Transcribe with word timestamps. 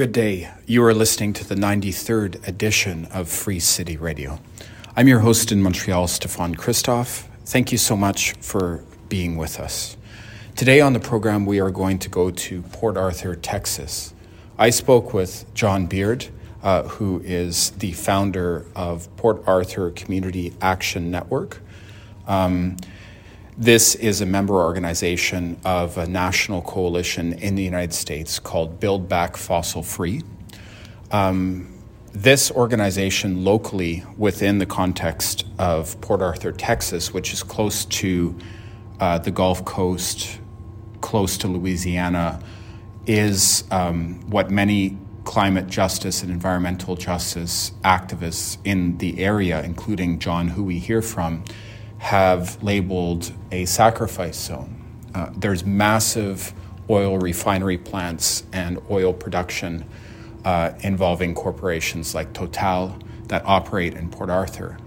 Good 0.00 0.12
day. 0.12 0.50
You 0.64 0.82
are 0.84 0.94
listening 0.94 1.34
to 1.34 1.46
the 1.46 1.54
93rd 1.54 2.48
edition 2.48 3.04
of 3.12 3.28
Free 3.28 3.60
City 3.60 3.98
Radio. 3.98 4.40
I'm 4.96 5.06
your 5.06 5.18
host 5.18 5.52
in 5.52 5.60
Montreal, 5.60 6.08
Stefan 6.08 6.54
Christoff. 6.54 7.26
Thank 7.44 7.70
you 7.70 7.76
so 7.76 7.98
much 7.98 8.32
for 8.40 8.82
being 9.10 9.36
with 9.36 9.60
us. 9.60 9.98
Today 10.56 10.80
on 10.80 10.94
the 10.94 11.00
program, 11.00 11.44
we 11.44 11.60
are 11.60 11.70
going 11.70 11.98
to 11.98 12.08
go 12.08 12.30
to 12.30 12.62
Port 12.62 12.96
Arthur, 12.96 13.36
Texas. 13.36 14.14
I 14.56 14.70
spoke 14.70 15.12
with 15.12 15.44
John 15.52 15.84
Beard, 15.84 16.28
uh, 16.62 16.84
who 16.84 17.20
is 17.22 17.68
the 17.72 17.92
founder 17.92 18.64
of 18.74 19.14
Port 19.18 19.42
Arthur 19.46 19.90
Community 19.90 20.54
Action 20.62 21.10
Network. 21.10 21.60
Um, 22.26 22.78
this 23.56 23.94
is 23.94 24.20
a 24.20 24.26
member 24.26 24.54
organization 24.54 25.60
of 25.64 25.98
a 25.98 26.06
national 26.06 26.62
coalition 26.62 27.32
in 27.34 27.54
the 27.54 27.62
United 27.62 27.92
States 27.92 28.38
called 28.38 28.80
Build 28.80 29.08
Back 29.08 29.36
Fossil 29.36 29.82
Free. 29.82 30.22
Um, 31.10 31.74
this 32.12 32.50
organization, 32.50 33.44
locally 33.44 34.04
within 34.16 34.58
the 34.58 34.66
context 34.66 35.44
of 35.58 36.00
Port 36.00 36.22
Arthur, 36.22 36.52
Texas, 36.52 37.12
which 37.12 37.32
is 37.32 37.42
close 37.42 37.84
to 37.86 38.36
uh, 38.98 39.18
the 39.18 39.30
Gulf 39.30 39.64
Coast, 39.64 40.40
close 41.00 41.38
to 41.38 41.48
Louisiana, 41.48 42.40
is 43.06 43.64
um, 43.70 44.28
what 44.30 44.50
many 44.50 44.98
climate 45.24 45.68
justice 45.68 46.22
and 46.22 46.32
environmental 46.32 46.96
justice 46.96 47.72
activists 47.84 48.58
in 48.64 48.98
the 48.98 49.22
area, 49.22 49.62
including 49.62 50.18
John, 50.18 50.48
who 50.48 50.64
we 50.64 50.78
hear 50.78 51.02
from, 51.02 51.44
have 52.00 52.60
labeled 52.62 53.30
a 53.52 53.66
sacrifice 53.66 54.38
zone. 54.38 54.82
Uh, 55.14 55.30
there's 55.36 55.66
massive 55.66 56.54
oil 56.88 57.18
refinery 57.18 57.76
plants 57.76 58.42
and 58.52 58.80
oil 58.90 59.12
production 59.12 59.84
uh, 60.46 60.72
involving 60.80 61.34
corporations 61.34 62.14
like 62.14 62.32
Total 62.32 62.98
that 63.28 63.44
operate 63.44 63.94
in 63.94 64.08
Port 64.08 64.30
Arthur, 64.30 64.78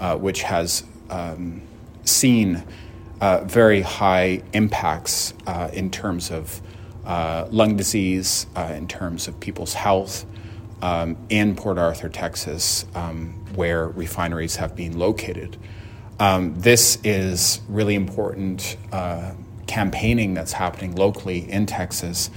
uh, 0.00 0.16
which 0.16 0.42
has 0.42 0.82
um, 1.10 1.60
seen 2.04 2.64
uh, 3.20 3.44
very 3.44 3.82
high 3.82 4.42
impacts 4.54 5.34
uh, 5.46 5.68
in 5.74 5.90
terms 5.90 6.30
of 6.30 6.62
uh, 7.04 7.46
lung 7.50 7.76
disease, 7.76 8.46
in 8.70 8.88
terms 8.88 9.28
of 9.28 9.38
people's 9.40 9.74
health. 9.74 10.24
Um, 10.80 11.16
in 11.28 11.54
Port 11.54 11.78
Arthur, 11.78 12.08
Texas, 12.08 12.86
um, 12.96 13.34
where 13.54 13.86
refineries 13.86 14.56
have 14.56 14.74
been 14.74 14.98
located. 14.98 15.56
Um, 16.22 16.54
this 16.54 17.00
is 17.02 17.60
really 17.68 17.96
important 17.96 18.76
uh, 18.92 19.32
campaigning 19.66 20.34
that's 20.34 20.52
happening 20.52 20.94
locally 20.94 21.50
in 21.50 21.66
Texas 21.66 22.30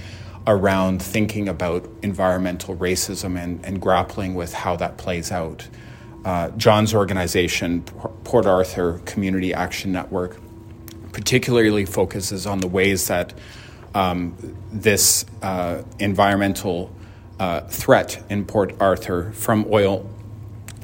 around 0.44 1.00
thinking 1.00 1.48
about 1.48 1.88
environmental 2.02 2.74
racism 2.74 3.40
and, 3.40 3.64
and 3.64 3.80
grappling 3.80 4.34
with 4.34 4.52
how 4.52 4.74
that 4.74 4.96
plays 4.96 5.30
out. 5.30 5.68
Uh, 6.24 6.48
John's 6.56 6.94
organization, 6.94 7.82
Port 8.24 8.44
Arthur 8.44 8.98
Community 9.04 9.54
Action 9.54 9.92
Network, 9.92 10.36
particularly 11.12 11.84
focuses 11.84 12.44
on 12.44 12.58
the 12.58 12.66
ways 12.66 13.06
that 13.06 13.34
um, 13.94 14.34
this 14.72 15.24
uh, 15.42 15.84
environmental 16.00 16.90
uh, 17.38 17.60
threat 17.60 18.20
in 18.28 18.46
Port 18.46 18.74
Arthur 18.80 19.30
from 19.30 19.64
oil 19.70 20.10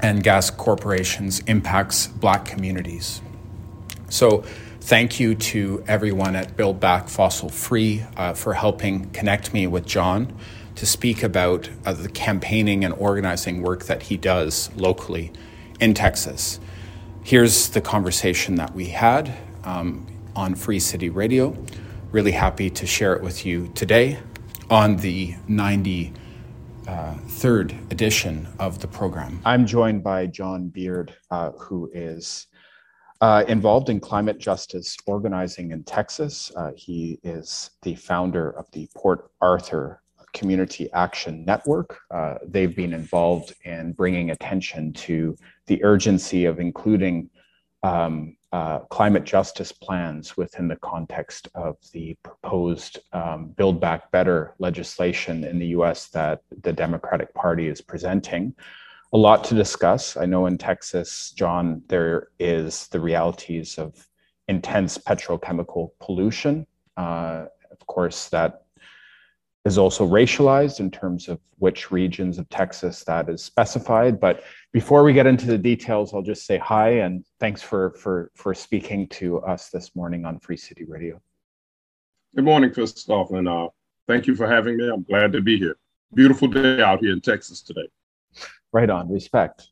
and 0.02 0.22
gas 0.22 0.50
corporations 0.50 1.40
impacts 1.46 2.08
black 2.08 2.44
communities. 2.44 3.22
So, 4.08 4.44
thank 4.80 5.20
you 5.20 5.34
to 5.36 5.82
everyone 5.86 6.34
at 6.34 6.56
Build 6.56 6.80
Back 6.80 7.08
Fossil 7.08 7.48
Free 7.48 8.04
uh, 8.16 8.34
for 8.34 8.54
helping 8.54 9.08
connect 9.10 9.54
me 9.54 9.66
with 9.66 9.86
John 9.86 10.36
to 10.74 10.86
speak 10.86 11.22
about 11.22 11.70
uh, 11.84 11.92
the 11.92 12.08
campaigning 12.08 12.84
and 12.84 12.92
organizing 12.94 13.62
work 13.62 13.84
that 13.84 14.04
he 14.04 14.16
does 14.16 14.70
locally 14.76 15.32
in 15.80 15.94
Texas. 15.94 16.58
Here's 17.22 17.68
the 17.68 17.80
conversation 17.80 18.56
that 18.56 18.74
we 18.74 18.86
had 18.86 19.32
um, 19.64 20.06
on 20.34 20.56
Free 20.56 20.80
City 20.80 21.08
Radio. 21.08 21.56
Really 22.10 22.32
happy 22.32 22.68
to 22.70 22.86
share 22.86 23.14
it 23.14 23.22
with 23.22 23.46
you 23.46 23.70
today 23.74 24.18
on 24.68 24.96
the 24.96 25.36
90 25.46 26.12
uh, 26.92 27.14
third 27.26 27.74
edition 27.90 28.46
of 28.58 28.78
the 28.80 28.86
program. 28.86 29.40
I'm 29.46 29.66
joined 29.66 30.04
by 30.04 30.26
John 30.26 30.68
Beard, 30.68 31.14
uh, 31.30 31.52
who 31.52 31.90
is 31.94 32.48
uh, 33.22 33.44
involved 33.48 33.88
in 33.88 33.98
climate 33.98 34.38
justice 34.38 34.94
organizing 35.06 35.70
in 35.70 35.84
Texas. 35.84 36.52
Uh, 36.54 36.72
he 36.76 37.18
is 37.22 37.70
the 37.80 37.94
founder 37.94 38.50
of 38.50 38.70
the 38.72 38.86
Port 38.94 39.30
Arthur 39.40 40.02
Community 40.34 40.92
Action 40.92 41.46
Network. 41.46 41.98
Uh, 42.10 42.34
they've 42.46 42.76
been 42.76 42.92
involved 42.92 43.54
in 43.64 43.92
bringing 43.92 44.30
attention 44.30 44.92
to 44.92 45.34
the 45.68 45.82
urgency 45.82 46.44
of 46.44 46.60
including 46.60 47.30
um, 47.82 48.36
uh, 48.52 48.80
climate 48.90 49.24
justice 49.24 49.72
plans 49.72 50.36
within 50.36 50.68
the 50.68 50.76
context 50.76 51.48
of 51.54 51.76
the 51.92 52.14
proposed 52.22 52.98
um, 53.12 53.46
Build 53.56 53.80
Back 53.80 54.10
Better 54.10 54.54
legislation 54.58 55.44
in 55.44 55.58
the 55.58 55.68
US 55.68 56.08
that 56.08 56.42
the 56.62 56.72
Democratic 56.72 57.32
Party 57.34 57.68
is 57.68 57.80
presenting. 57.80 58.54
A 59.14 59.16
lot 59.16 59.44
to 59.44 59.54
discuss. 59.54 60.16
I 60.16 60.26
know 60.26 60.46
in 60.46 60.58
Texas, 60.58 61.32
John, 61.34 61.82
there 61.88 62.28
is 62.38 62.88
the 62.88 63.00
realities 63.00 63.78
of 63.78 64.06
intense 64.48 64.98
petrochemical 64.98 65.90
pollution. 66.00 66.66
Uh, 66.96 67.46
of 67.70 67.86
course, 67.86 68.28
that 68.28 68.61
is 69.64 69.78
also 69.78 70.06
racialized 70.06 70.80
in 70.80 70.90
terms 70.90 71.28
of 71.28 71.38
which 71.58 71.90
regions 71.90 72.38
of 72.38 72.48
Texas 72.48 73.04
that 73.04 73.28
is 73.28 73.42
specified. 73.42 74.18
But 74.18 74.42
before 74.72 75.04
we 75.04 75.12
get 75.12 75.26
into 75.26 75.46
the 75.46 75.58
details, 75.58 76.12
I'll 76.12 76.22
just 76.22 76.46
say 76.46 76.58
hi 76.58 76.90
and 76.90 77.24
thanks 77.38 77.62
for 77.62 77.92
for 77.92 78.30
for 78.34 78.54
speaking 78.54 79.06
to 79.08 79.40
us 79.42 79.70
this 79.70 79.94
morning 79.94 80.24
on 80.24 80.38
Free 80.40 80.56
City 80.56 80.84
Radio. 80.84 81.20
Good 82.34 82.44
morning, 82.44 82.70
Christoff, 82.70 83.32
and 83.36 83.46
uh, 83.46 83.68
thank 84.08 84.26
you 84.26 84.34
for 84.34 84.48
having 84.48 84.78
me. 84.78 84.88
I'm 84.88 85.04
glad 85.04 85.32
to 85.32 85.40
be 85.40 85.58
here. 85.58 85.76
Beautiful 86.14 86.48
day 86.48 86.82
out 86.82 87.00
here 87.00 87.12
in 87.12 87.20
Texas 87.20 87.62
today. 87.62 87.88
Right 88.72 88.90
on, 88.90 89.10
respect. 89.10 89.68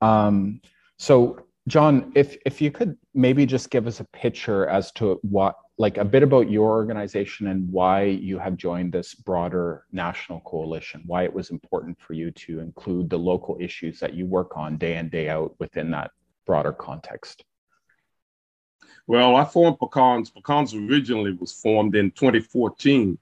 Um, 0.00 0.60
so, 0.98 1.43
John, 1.66 2.12
if 2.14 2.36
if 2.44 2.60
you 2.60 2.70
could 2.70 2.96
maybe 3.14 3.46
just 3.46 3.70
give 3.70 3.86
us 3.86 4.00
a 4.00 4.04
picture 4.04 4.66
as 4.66 4.92
to 4.92 5.18
what 5.22 5.56
like 5.78 5.96
a 5.96 6.04
bit 6.04 6.22
about 6.22 6.50
your 6.50 6.70
organization 6.70 7.48
and 7.48 7.70
why 7.72 8.04
you 8.04 8.38
have 8.38 8.56
joined 8.56 8.92
this 8.92 9.14
broader 9.14 9.84
national 9.90 10.40
coalition, 10.40 11.02
why 11.06 11.24
it 11.24 11.32
was 11.32 11.50
important 11.50 11.98
for 11.98 12.12
you 12.12 12.30
to 12.30 12.60
include 12.60 13.10
the 13.10 13.18
local 13.18 13.56
issues 13.60 13.98
that 13.98 14.14
you 14.14 14.26
work 14.26 14.56
on 14.56 14.76
day 14.76 14.96
in, 14.96 15.08
day 15.08 15.28
out 15.28 15.54
within 15.58 15.90
that 15.90 16.12
broader 16.46 16.72
context. 16.72 17.44
Well, 19.06 19.34
I 19.34 19.44
formed 19.44 19.78
Pecans. 19.78 20.30
Pecans 20.30 20.74
originally 20.74 21.32
was 21.32 21.52
formed 21.52 21.96
in 21.96 22.10
2014 22.12 23.18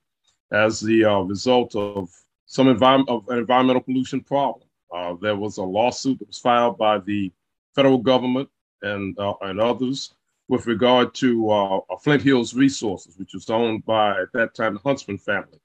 as 0.53 0.81
the 0.81 1.05
uh, 1.05 1.21
result 1.21 1.75
of 1.75 2.11
some 2.47 2.69
environment 2.69 3.09
of 3.09 3.29
an 3.29 3.39
environmental 3.39 3.83
pollution 3.83 4.21
problem. 4.21 4.69
Uh, 4.95 5.15
there 5.23 5.37
was 5.37 5.57
a 5.57 5.63
lawsuit 5.63 6.19
that 6.19 6.29
was 6.29 6.39
filed 6.39 6.77
by 6.77 6.99
the 6.99 7.33
federal 7.75 7.99
government 7.99 8.49
and 8.83 9.19
uh, 9.19 9.35
and 9.43 9.61
others 9.61 10.15
with 10.49 10.67
regard 10.67 11.15
to 11.15 11.51
uh, 11.51 11.81
Flint 12.03 12.23
Hills 12.23 12.55
Resources, 12.55 13.17
which 13.19 13.33
was 13.35 13.49
owned 13.49 13.85
by 13.87 14.21
at 14.21 14.33
that 14.35 14.55
time 14.55 14.75
the 14.75 14.81
Huntsman 14.81 15.19
family, 15.19 15.61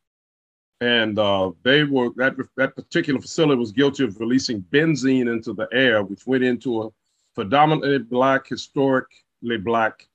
and 0.81 1.17
uh, 1.17 1.51
they 1.63 1.83
were 1.83 2.09
that 2.15 2.35
that 2.55 2.75
particular 2.75 3.19
facility 3.19 3.59
was 3.59 3.71
guilty 3.71 4.03
of 4.03 4.19
releasing 4.19 4.61
benzene 4.61 5.31
into 5.31 5.53
the 5.53 5.67
air, 5.71 6.03
which 6.03 6.27
went 6.27 6.43
into 6.43 6.83
a 6.83 6.89
predominantly 7.35 7.99
black, 7.99 8.47
historically 8.47 9.57
black 9.59 10.07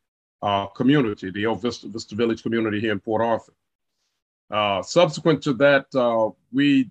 uh, 0.43 0.67
community, 0.67 1.31
the 1.31 1.47
old 1.47 1.63
Vista, 1.63 1.89
Vista 1.89 2.17
Village 2.17 2.43
community 2.43 2.81
here 2.81 2.93
in 2.93 2.99
Port 2.99 3.23
Arthur. 3.23 3.53
Uh, 4.51 4.83
subsequent 4.83 5.41
to 5.43 5.53
that, 5.55 5.87
uh, 5.95 6.29
we, 6.53 6.91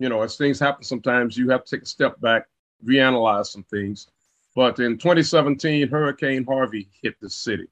you 0.00 0.08
know, 0.08 0.22
as 0.22 0.36
things 0.36 0.58
happen, 0.58 0.82
sometimes 0.82 1.36
you 1.36 1.48
have 1.48 1.64
to 1.64 1.76
take 1.76 1.84
a 1.84 1.86
step 1.86 2.20
back, 2.20 2.46
reanalyze 2.84 3.46
some 3.46 3.64
things. 3.64 4.08
But 4.54 4.78
in 4.78 4.98
2017, 4.98 5.88
Hurricane 5.88 6.44
Harvey 6.44 6.88
hit 7.02 7.20
the 7.20 7.30
city. 7.30 7.68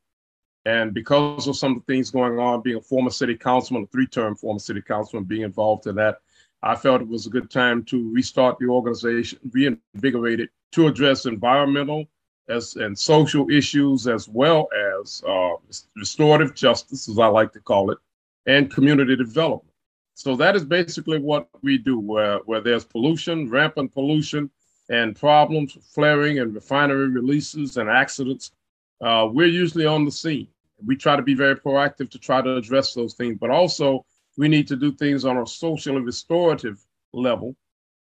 And 0.66 0.92
because 0.92 1.46
of 1.46 1.56
some 1.56 1.72
of 1.76 1.78
the 1.86 1.92
things 1.92 2.10
going 2.10 2.38
on, 2.38 2.62
being 2.62 2.76
a 2.76 2.80
former 2.80 3.10
city 3.10 3.36
councilman, 3.36 3.84
a 3.84 3.86
three 3.86 4.06
term 4.06 4.34
former 4.34 4.58
city 4.58 4.82
councilman, 4.82 5.24
being 5.24 5.42
involved 5.42 5.86
in 5.86 5.94
that, 5.96 6.18
I 6.62 6.74
felt 6.74 7.00
it 7.00 7.08
was 7.08 7.26
a 7.26 7.30
good 7.30 7.50
time 7.50 7.84
to 7.84 8.12
restart 8.12 8.58
the 8.58 8.66
organization, 8.66 9.38
reinvigorate 9.52 10.40
it 10.40 10.50
to 10.72 10.88
address 10.88 11.26
environmental 11.26 12.06
as, 12.48 12.76
and 12.76 12.98
social 12.98 13.48
issues, 13.50 14.06
as 14.08 14.28
well 14.28 14.68
as 15.02 15.22
uh, 15.26 15.54
restorative 15.96 16.54
justice, 16.54 17.08
as 17.08 17.18
I 17.18 17.26
like 17.26 17.52
to 17.52 17.60
call 17.60 17.90
it, 17.90 17.98
and 18.46 18.72
community 18.72 19.16
development. 19.16 19.72
So 20.14 20.34
that 20.36 20.56
is 20.56 20.64
basically 20.64 21.18
what 21.18 21.48
we 21.62 21.78
do, 21.78 21.98
where, 21.98 22.38
where 22.46 22.60
there's 22.60 22.84
pollution, 22.84 23.50
rampant 23.50 23.92
pollution, 23.92 24.50
and 24.88 25.16
problems, 25.16 25.76
flaring 25.92 26.38
and 26.38 26.54
refinery 26.54 27.08
releases 27.08 27.76
and 27.76 27.88
accidents, 27.88 28.52
uh, 29.00 29.28
we're 29.30 29.46
usually 29.46 29.86
on 29.86 30.04
the 30.04 30.10
scene. 30.10 30.48
We 30.84 30.96
try 30.96 31.16
to 31.16 31.22
be 31.22 31.34
very 31.34 31.56
proactive 31.56 32.10
to 32.10 32.18
try 32.18 32.42
to 32.42 32.56
address 32.56 32.94
those 32.94 33.14
things, 33.14 33.38
but 33.40 33.50
also 33.50 34.04
we 34.36 34.48
need 34.48 34.68
to 34.68 34.76
do 34.76 34.92
things 34.92 35.24
on 35.24 35.38
a 35.38 35.46
social 35.46 35.96
and 35.96 36.06
restorative 36.06 36.84
level 37.12 37.56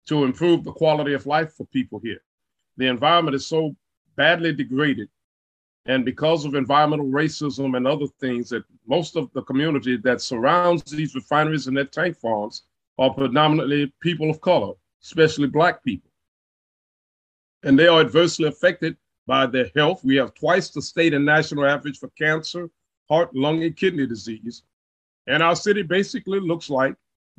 to 0.08 0.24
improve 0.24 0.64
the 0.64 0.72
quality 0.72 1.14
of 1.14 1.26
life 1.26 1.54
for 1.54 1.66
people 1.68 2.00
here. 2.00 2.22
The 2.78 2.88
environment 2.88 3.36
is 3.36 3.46
so 3.46 3.76
badly 4.16 4.54
degraded. 4.54 5.10
And 5.88 6.04
because 6.04 6.46
of 6.46 6.56
environmental 6.56 7.06
racism 7.06 7.78
and 7.78 7.86
other 7.86 8.08
things, 8.20 8.50
that 8.50 8.64
most 8.88 9.16
of 9.16 9.32
the 9.34 9.44
community 9.44 9.98
that 9.98 10.22
surrounds 10.22 10.84
these 10.84 11.14
refineries 11.14 11.68
and 11.68 11.78
their 11.78 11.86
tank 11.86 12.18
farms 12.18 12.64
are 12.98 13.14
predominantly 13.14 13.94
people 14.02 14.30
of 14.32 14.42
color, 14.42 14.74
especially 15.04 15.48
Black 15.48 15.84
people. 15.84 16.10
And 17.66 17.78
they 17.78 17.88
are 17.88 18.00
adversely 18.00 18.48
affected 18.48 18.96
by 19.26 19.48
their 19.48 19.70
health. 19.76 20.04
We 20.04 20.16
have 20.18 20.36
twice 20.36 20.70
the 20.70 20.82
state 20.82 21.16
and 21.16 21.26
national 21.26 21.66
average 21.66 21.98
for 21.98 22.10
cancer, 22.10 22.70
heart, 23.10 23.36
lung, 23.36 23.64
and 23.64 23.76
kidney 23.76 24.06
disease. 24.06 24.62
And 25.28 25.42
our 25.42 25.56
city 25.56 25.82
basically 25.82 26.40
looks 26.40 26.70
like 26.70 26.96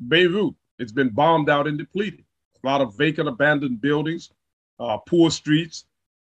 Beirut. 0.09 0.53
It's 0.79 0.91
been 0.91 1.09
bombed 1.09 1.49
out 1.49 1.65
and 1.65 1.77
depleted. 1.77 2.25
A 2.61 2.67
lot 2.67 2.81
of 2.81 2.97
vacant, 2.97 3.29
abandoned 3.29 3.79
buildings, 3.79 4.29
uh, 4.79 4.97
poor 4.97 5.31
streets, 5.31 5.85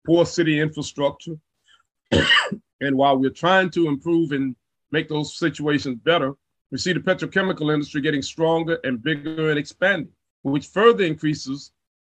poor 0.05 0.27
city 0.27 0.61
infrastructure. 0.61 1.37
and 2.11 2.97
while 2.97 3.17
we're 3.17 3.31
trying 3.31 3.71
to 3.71 3.87
improve 3.87 4.33
and 4.33 4.57
make 4.91 5.09
those 5.09 5.39
situations 5.39 6.01
better, 6.05 6.35
we 6.73 6.79
see 6.79 6.93
the 6.93 7.01
petrochemical 7.01 7.73
industry 7.73 8.01
getting 8.01 8.23
stronger 8.23 8.81
and 8.83 9.03
bigger 9.03 9.51
and 9.51 9.59
expanding, 9.59 10.11
which 10.43 10.67
further 10.67 11.05
increases 11.05 11.71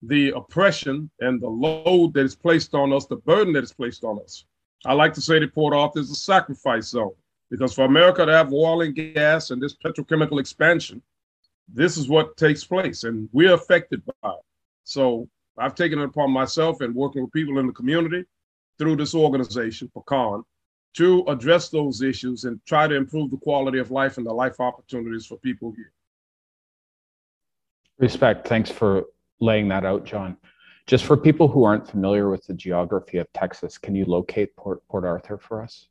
the 0.06 0.30
oppression 0.30 1.10
and 1.20 1.40
the 1.40 1.48
load 1.48 2.14
that 2.14 2.24
is 2.24 2.34
placed 2.34 2.74
on 2.74 2.92
us, 2.92 3.06
the 3.06 3.16
burden 3.16 3.52
that 3.54 3.64
is 3.64 3.72
placed 3.72 4.04
on 4.04 4.20
us. 4.20 4.44
I 4.84 4.92
like 4.92 5.12
to 5.14 5.20
say 5.20 5.38
that 5.38 5.54
Port 5.54 5.74
Arthur 5.74 6.00
is 6.00 6.10
a 6.10 6.14
sacrifice 6.14 6.88
zone 6.88 7.14
because 7.50 7.74
for 7.74 7.84
America 7.84 8.24
to 8.24 8.32
have 8.32 8.52
oil 8.52 8.82
and 8.82 8.94
gas 8.94 9.50
and 9.50 9.60
this 9.60 9.74
petrochemical 9.74 10.38
expansion, 10.38 11.02
this 11.68 11.96
is 11.96 12.08
what 12.08 12.36
takes 12.36 12.64
place, 12.64 13.04
and 13.04 13.28
we're 13.32 13.54
affected 13.54 14.02
by 14.22 14.30
it. 14.30 14.44
So 14.84 15.28
I've 15.58 15.74
taken 15.74 15.98
it 15.98 16.04
upon 16.04 16.30
myself 16.30 16.80
and 16.80 16.94
working 16.94 17.22
with 17.22 17.32
people 17.32 17.58
in 17.58 17.66
the 17.66 17.72
community 17.72 18.24
through 18.78 18.96
this 18.96 19.14
organization, 19.14 19.90
PACAN, 19.96 20.44
to 20.94 21.24
address 21.26 21.68
those 21.68 22.02
issues 22.02 22.44
and 22.44 22.60
try 22.66 22.86
to 22.86 22.94
improve 22.94 23.30
the 23.30 23.36
quality 23.38 23.78
of 23.78 23.90
life 23.90 24.18
and 24.18 24.26
the 24.26 24.32
life 24.32 24.60
opportunities 24.60 25.26
for 25.26 25.36
people 25.38 25.72
here. 25.72 25.92
Respect. 27.98 28.46
Thanks 28.46 28.70
for 28.70 29.06
laying 29.40 29.68
that 29.68 29.84
out, 29.84 30.04
John. 30.04 30.36
Just 30.86 31.04
for 31.04 31.16
people 31.16 31.48
who 31.48 31.64
aren't 31.64 31.88
familiar 31.88 32.30
with 32.30 32.46
the 32.46 32.54
geography 32.54 33.18
of 33.18 33.26
Texas, 33.32 33.76
can 33.76 33.94
you 33.94 34.04
locate 34.04 34.54
Port, 34.56 34.86
Port 34.88 35.04
Arthur 35.04 35.36
for 35.36 35.62
us? 35.62 35.88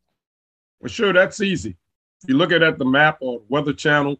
Well, 0.80 0.89
sure, 0.89 1.12
that's 1.12 1.42
easy. 1.42 1.77
If 2.24 2.30
you 2.30 2.38
look 2.38 2.51
at, 2.51 2.63
at 2.63 2.77
the 2.77 2.86
map 2.86 3.18
or 3.19 3.42
Weather 3.50 3.74
Channel, 3.74 4.18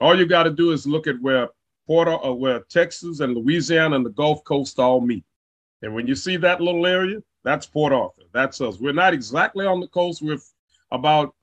all 0.00 0.18
you 0.18 0.26
got 0.26 0.44
to 0.44 0.50
do 0.50 0.72
is 0.72 0.86
look 0.86 1.06
at 1.06 1.20
where 1.20 1.48
Port 1.86 2.08
or 2.08 2.24
uh, 2.24 2.32
where 2.32 2.60
Texas 2.60 3.20
and 3.20 3.34
Louisiana 3.34 3.96
and 3.96 4.06
the 4.06 4.10
Gulf 4.10 4.42
Coast 4.44 4.78
all 4.78 5.00
meet. 5.00 5.24
And 5.82 5.94
when 5.94 6.06
you 6.06 6.14
see 6.14 6.36
that 6.38 6.60
little 6.60 6.86
area, 6.86 7.22
that's 7.42 7.66
Port 7.66 7.92
Arthur. 7.92 8.22
That's 8.32 8.60
us. 8.60 8.78
We're 8.78 8.92
not 8.92 9.12
exactly 9.12 9.66
on 9.66 9.80
the 9.80 9.88
coast. 9.88 10.22
We're 10.22 10.38
about 10.90 11.34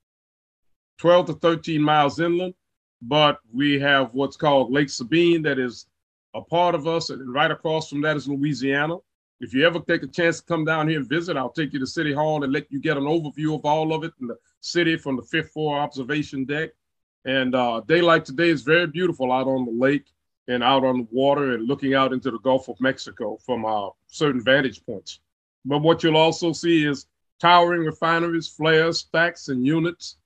12 0.97 1.27
to 1.27 1.33
13 1.33 1.81
miles 1.81 2.19
inland, 2.19 2.55
but 3.01 3.39
we 3.53 3.79
have 3.79 4.13
what's 4.13 4.37
called 4.37 4.71
Lake 4.71 4.89
Sabine 4.89 5.43
that 5.43 5.59
is 5.59 5.85
a 6.33 6.41
part 6.41 6.75
of 6.75 6.87
us, 6.87 7.09
and 7.09 7.33
right 7.33 7.51
across 7.51 7.89
from 7.89 8.01
that 8.01 8.17
is 8.17 8.27
Louisiana. 8.27 8.97
If 9.39 9.53
you 9.53 9.65
ever 9.65 9.79
take 9.79 10.03
a 10.03 10.07
chance 10.07 10.39
to 10.39 10.45
come 10.45 10.65
down 10.65 10.87
here 10.87 10.99
and 10.99 11.09
visit, 11.09 11.35
I'll 11.35 11.49
take 11.49 11.73
you 11.73 11.79
to 11.79 11.87
City 11.87 12.13
Hall 12.13 12.43
and 12.43 12.53
let 12.53 12.71
you 12.71 12.79
get 12.79 12.97
an 12.97 13.03
overview 13.03 13.55
of 13.55 13.65
all 13.65 13.93
of 13.93 14.03
it 14.03 14.13
in 14.21 14.27
the 14.27 14.37
city 14.59 14.97
from 14.97 15.15
the 15.15 15.23
fifth 15.23 15.51
floor 15.51 15.79
observation 15.79 16.45
deck. 16.45 16.69
And 17.25 17.55
uh, 17.55 17.81
daylight 17.87 18.25
today 18.25 18.49
is 18.49 18.61
very 18.61 18.87
beautiful 18.87 19.31
out 19.31 19.47
on 19.47 19.65
the 19.65 19.71
lake 19.71 20.05
and 20.47 20.63
out 20.63 20.83
on 20.83 20.99
the 20.99 21.07
water 21.11 21.53
and 21.53 21.67
looking 21.67 21.95
out 21.95 22.13
into 22.13 22.29
the 22.29 22.39
Gulf 22.39 22.67
of 22.69 22.79
Mexico 22.79 23.37
from 23.45 23.65
uh, 23.65 23.89
certain 24.07 24.41
vantage 24.41 24.85
points. 24.85 25.19
But 25.65 25.79
what 25.79 26.03
you'll 26.03 26.17
also 26.17 26.51
see 26.53 26.85
is 26.85 27.07
towering 27.39 27.83
refineries, 27.83 28.47
flares, 28.47 28.99
stacks, 28.99 29.49
and 29.49 29.65
units. 29.65 30.17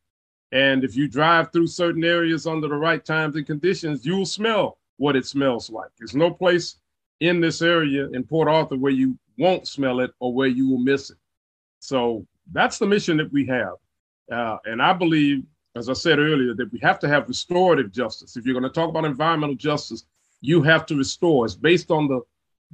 And 0.51 0.83
if 0.83 0.95
you 0.95 1.07
drive 1.07 1.51
through 1.51 1.67
certain 1.67 2.03
areas 2.03 2.47
under 2.47 2.67
the 2.67 2.75
right 2.75 3.03
times 3.03 3.35
and 3.35 3.45
conditions, 3.45 4.05
you'll 4.05 4.25
smell 4.25 4.77
what 4.97 5.15
it 5.15 5.25
smells 5.25 5.69
like. 5.69 5.89
There's 5.97 6.15
no 6.15 6.31
place 6.31 6.77
in 7.19 7.41
this 7.41 7.61
area 7.61 8.09
in 8.09 8.23
Port 8.23 8.47
Arthur 8.47 8.77
where 8.77 8.91
you 8.91 9.17
won't 9.37 9.67
smell 9.67 9.99
it 9.99 10.11
or 10.19 10.33
where 10.33 10.47
you 10.47 10.69
will 10.69 10.79
miss 10.79 11.09
it. 11.09 11.17
So 11.79 12.25
that's 12.51 12.77
the 12.77 12.85
mission 12.85 13.17
that 13.17 13.31
we 13.31 13.45
have. 13.47 13.73
Uh, 14.31 14.57
and 14.65 14.81
I 14.81 14.93
believe, 14.93 15.43
as 15.75 15.89
I 15.89 15.93
said 15.93 16.19
earlier, 16.19 16.53
that 16.53 16.71
we 16.71 16.79
have 16.79 16.99
to 16.99 17.07
have 17.07 17.27
restorative 17.27 17.91
justice. 17.91 18.37
If 18.37 18.45
you're 18.45 18.59
going 18.59 18.63
to 18.63 18.69
talk 18.69 18.89
about 18.89 19.05
environmental 19.05 19.55
justice, 19.55 20.05
you 20.41 20.61
have 20.63 20.85
to 20.87 20.95
restore. 20.95 21.45
It's 21.45 21.55
based 21.55 21.91
on 21.91 22.07
the 22.07 22.21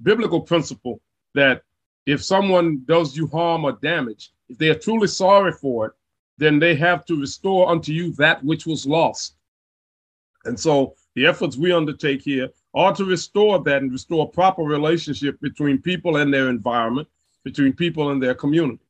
biblical 0.03 0.41
principle 0.41 1.01
that 1.33 1.63
if 2.05 2.23
someone 2.23 2.83
does 2.85 3.15
you 3.15 3.27
harm 3.27 3.65
or 3.65 3.73
damage, 3.73 4.31
if 4.49 4.57
they 4.57 4.69
are 4.69 4.75
truly 4.75 5.07
sorry 5.07 5.51
for 5.51 5.87
it, 5.87 5.93
then 6.37 6.59
they 6.59 6.75
have 6.75 7.05
to 7.05 7.19
restore 7.19 7.69
unto 7.69 7.91
you 7.91 8.13
that 8.13 8.43
which 8.43 8.65
was 8.65 8.85
lost. 8.85 9.35
And 10.45 10.59
so 10.59 10.95
the 11.15 11.25
efforts 11.25 11.57
we 11.57 11.71
undertake 11.71 12.21
here 12.21 12.49
are 12.73 12.93
to 12.95 13.05
restore 13.05 13.59
that 13.63 13.81
and 13.81 13.91
restore 13.91 14.29
proper 14.29 14.63
relationship 14.63 15.39
between 15.41 15.81
people 15.81 16.17
and 16.17 16.33
their 16.33 16.49
environment, 16.49 17.07
between 17.43 17.73
people 17.73 18.11
and 18.11 18.21
their 18.21 18.35
community. 18.35 18.83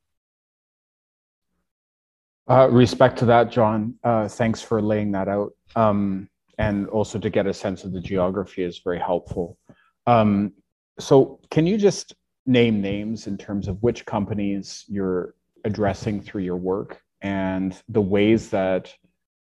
Uh, 2.50 2.68
respect 2.70 3.18
to 3.18 3.26
that, 3.26 3.52
John. 3.52 3.96
Uh, 4.04 4.28
thanks 4.28 4.62
for 4.62 4.82
laying 4.82 5.12
that 5.12 5.28
out. 5.28 5.54
Um, 5.76 6.30
and 6.58 6.88
also 6.90 7.18
to 7.18 7.30
get 7.30 7.48
a 7.48 7.54
sense 7.54 7.84
of 7.84 7.92
the 7.92 8.02
geography 8.02 8.64
is 8.64 8.80
very 8.80 9.00
helpful. 9.00 9.58
Um, 10.06 10.54
so, 11.00 11.40
can 11.50 11.66
you 11.66 11.78
just 11.78 12.14
name 12.46 12.82
names 12.82 13.28
in 13.28 13.38
terms 13.38 13.68
of 13.68 13.82
which 13.82 14.06
companies 14.06 14.84
you're 14.88 15.34
addressing 15.64 16.22
through 16.22 16.42
your 16.42 16.58
work 16.58 17.02
and 17.22 17.82
the 17.88 18.02
ways 18.02 18.50
that 18.50 18.94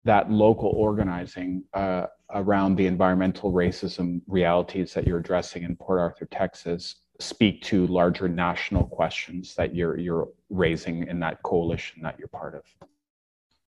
that 0.05 0.31
local 0.31 0.69
organizing 0.69 1.63
uh, 1.73 2.07
around 2.31 2.75
the 2.75 2.85
environmental 2.87 3.51
racism 3.51 4.21
realities 4.27 4.93
that 4.93 5.07
you're 5.07 5.19
addressing 5.19 5.63
in 5.63 5.75
Port 5.75 5.99
Arthur, 5.99 6.25
Texas, 6.25 6.95
speak 7.19 7.61
to 7.63 7.87
larger 7.87 8.27
national 8.27 8.85
questions 8.85 9.55
that 9.55 9.73
you're 9.75 9.97
you're 9.97 10.27
raising 10.49 11.07
in 11.07 11.19
that 11.19 11.41
coalition 11.43 12.01
that 12.01 12.17
you're 12.17 12.27
part 12.27 12.55
of. 12.55 12.63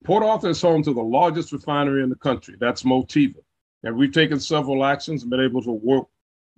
Port 0.04 0.22
Arthur 0.22 0.50
is 0.50 0.60
home 0.60 0.82
to 0.82 0.92
the 0.92 1.02
largest 1.02 1.52
refinery 1.52 2.02
in 2.02 2.10
the 2.10 2.16
country. 2.16 2.56
That's 2.58 2.82
Motiva. 2.82 3.36
And 3.84 3.96
we've 3.96 4.12
taken 4.12 4.40
several 4.40 4.84
actions 4.84 5.22
and 5.22 5.30
been 5.30 5.40
able 5.40 5.62
to 5.62 5.72
work 5.72 6.06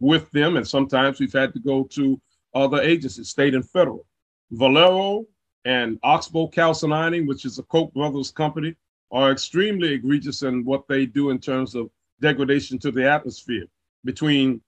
with 0.01 0.31
them. 0.33 0.57
And 0.57 0.67
sometimes 0.67 1.21
we've 1.21 1.33
had 1.33 1.53
to 1.55 1.61
go 1.61 1.85
to 1.85 2.21
other 2.55 2.81
agencies, 2.81 3.29
state 3.29 3.55
and 3.55 3.69
federal. 3.69 4.07
Valero 4.51 5.27
and 5.65 5.99
Oxbow 6.03 6.49
Calcining, 6.49 7.27
which 7.27 7.45
is 7.45 7.59
a 7.59 7.63
Koch 7.65 7.93
brothers 7.93 8.31
company, 8.31 8.75
are 9.11 9.31
extremely 9.31 9.93
egregious 9.93 10.43
in 10.43 10.65
what 10.65 10.89
they 10.89 11.07
do 11.07 11.31
in 11.31 11.39
terms 11.39 11.75
of 11.75 11.91
degradation 12.21 12.79
to 12.81 12.91
the 12.91 13.09
atmosphere. 13.09 13.65
Between 14.05 14.61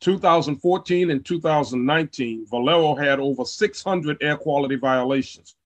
2014 0.00 1.10
and 1.10 1.24
2019, 1.24 2.46
Valero 2.50 2.94
had 2.94 3.18
over 3.18 3.44
600 3.44 4.18
air 4.20 4.36
quality 4.36 4.76
violations 4.76 5.56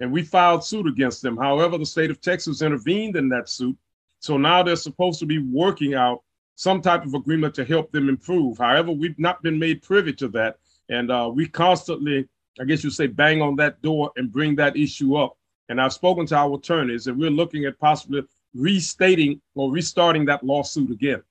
and 0.00 0.10
we 0.10 0.22
filed 0.22 0.64
suit 0.64 0.86
against 0.86 1.22
them. 1.22 1.36
However, 1.36 1.78
the 1.78 1.86
state 1.86 2.10
of 2.10 2.20
Texas 2.20 2.62
intervened 2.62 3.16
in 3.16 3.28
that 3.28 3.48
suit. 3.48 3.76
So 4.18 4.36
now 4.36 4.62
they're 4.62 4.76
supposed 4.76 5.20
to 5.20 5.26
be 5.26 5.38
working 5.38 5.94
out 5.94 6.22
some 6.56 6.82
type 6.82 7.04
of 7.04 7.14
agreement 7.14 7.54
to 7.54 7.64
help 7.64 7.92
them 7.92 8.08
improve. 8.08 8.58
However, 8.58 8.92
we've 8.92 9.18
not 9.18 9.42
been 9.42 9.58
made 9.58 9.82
privy 9.82 10.12
to 10.14 10.28
that. 10.28 10.56
And 10.88 11.10
uh, 11.10 11.30
we 11.32 11.46
constantly, 11.46 12.28
I 12.58 12.64
guess 12.64 12.82
you 12.82 12.90
say, 12.90 13.06
bang 13.06 13.40
on 13.40 13.56
that 13.56 13.80
door 13.82 14.10
and 14.16 14.32
bring 14.32 14.56
that 14.56 14.76
issue 14.76 15.16
up. 15.16 15.36
And 15.70 15.80
I've 15.80 15.92
spoken 15.92 16.26
to 16.26 16.36
our 16.36 16.56
attorneys, 16.56 17.06
and 17.06 17.16
we're 17.16 17.30
looking 17.30 17.64
at 17.64 17.78
possibly 17.78 18.22
restating 18.54 19.40
or 19.54 19.70
restarting 19.70 20.24
that 20.24 20.42
lawsuit 20.42 20.90
again. 20.90 21.22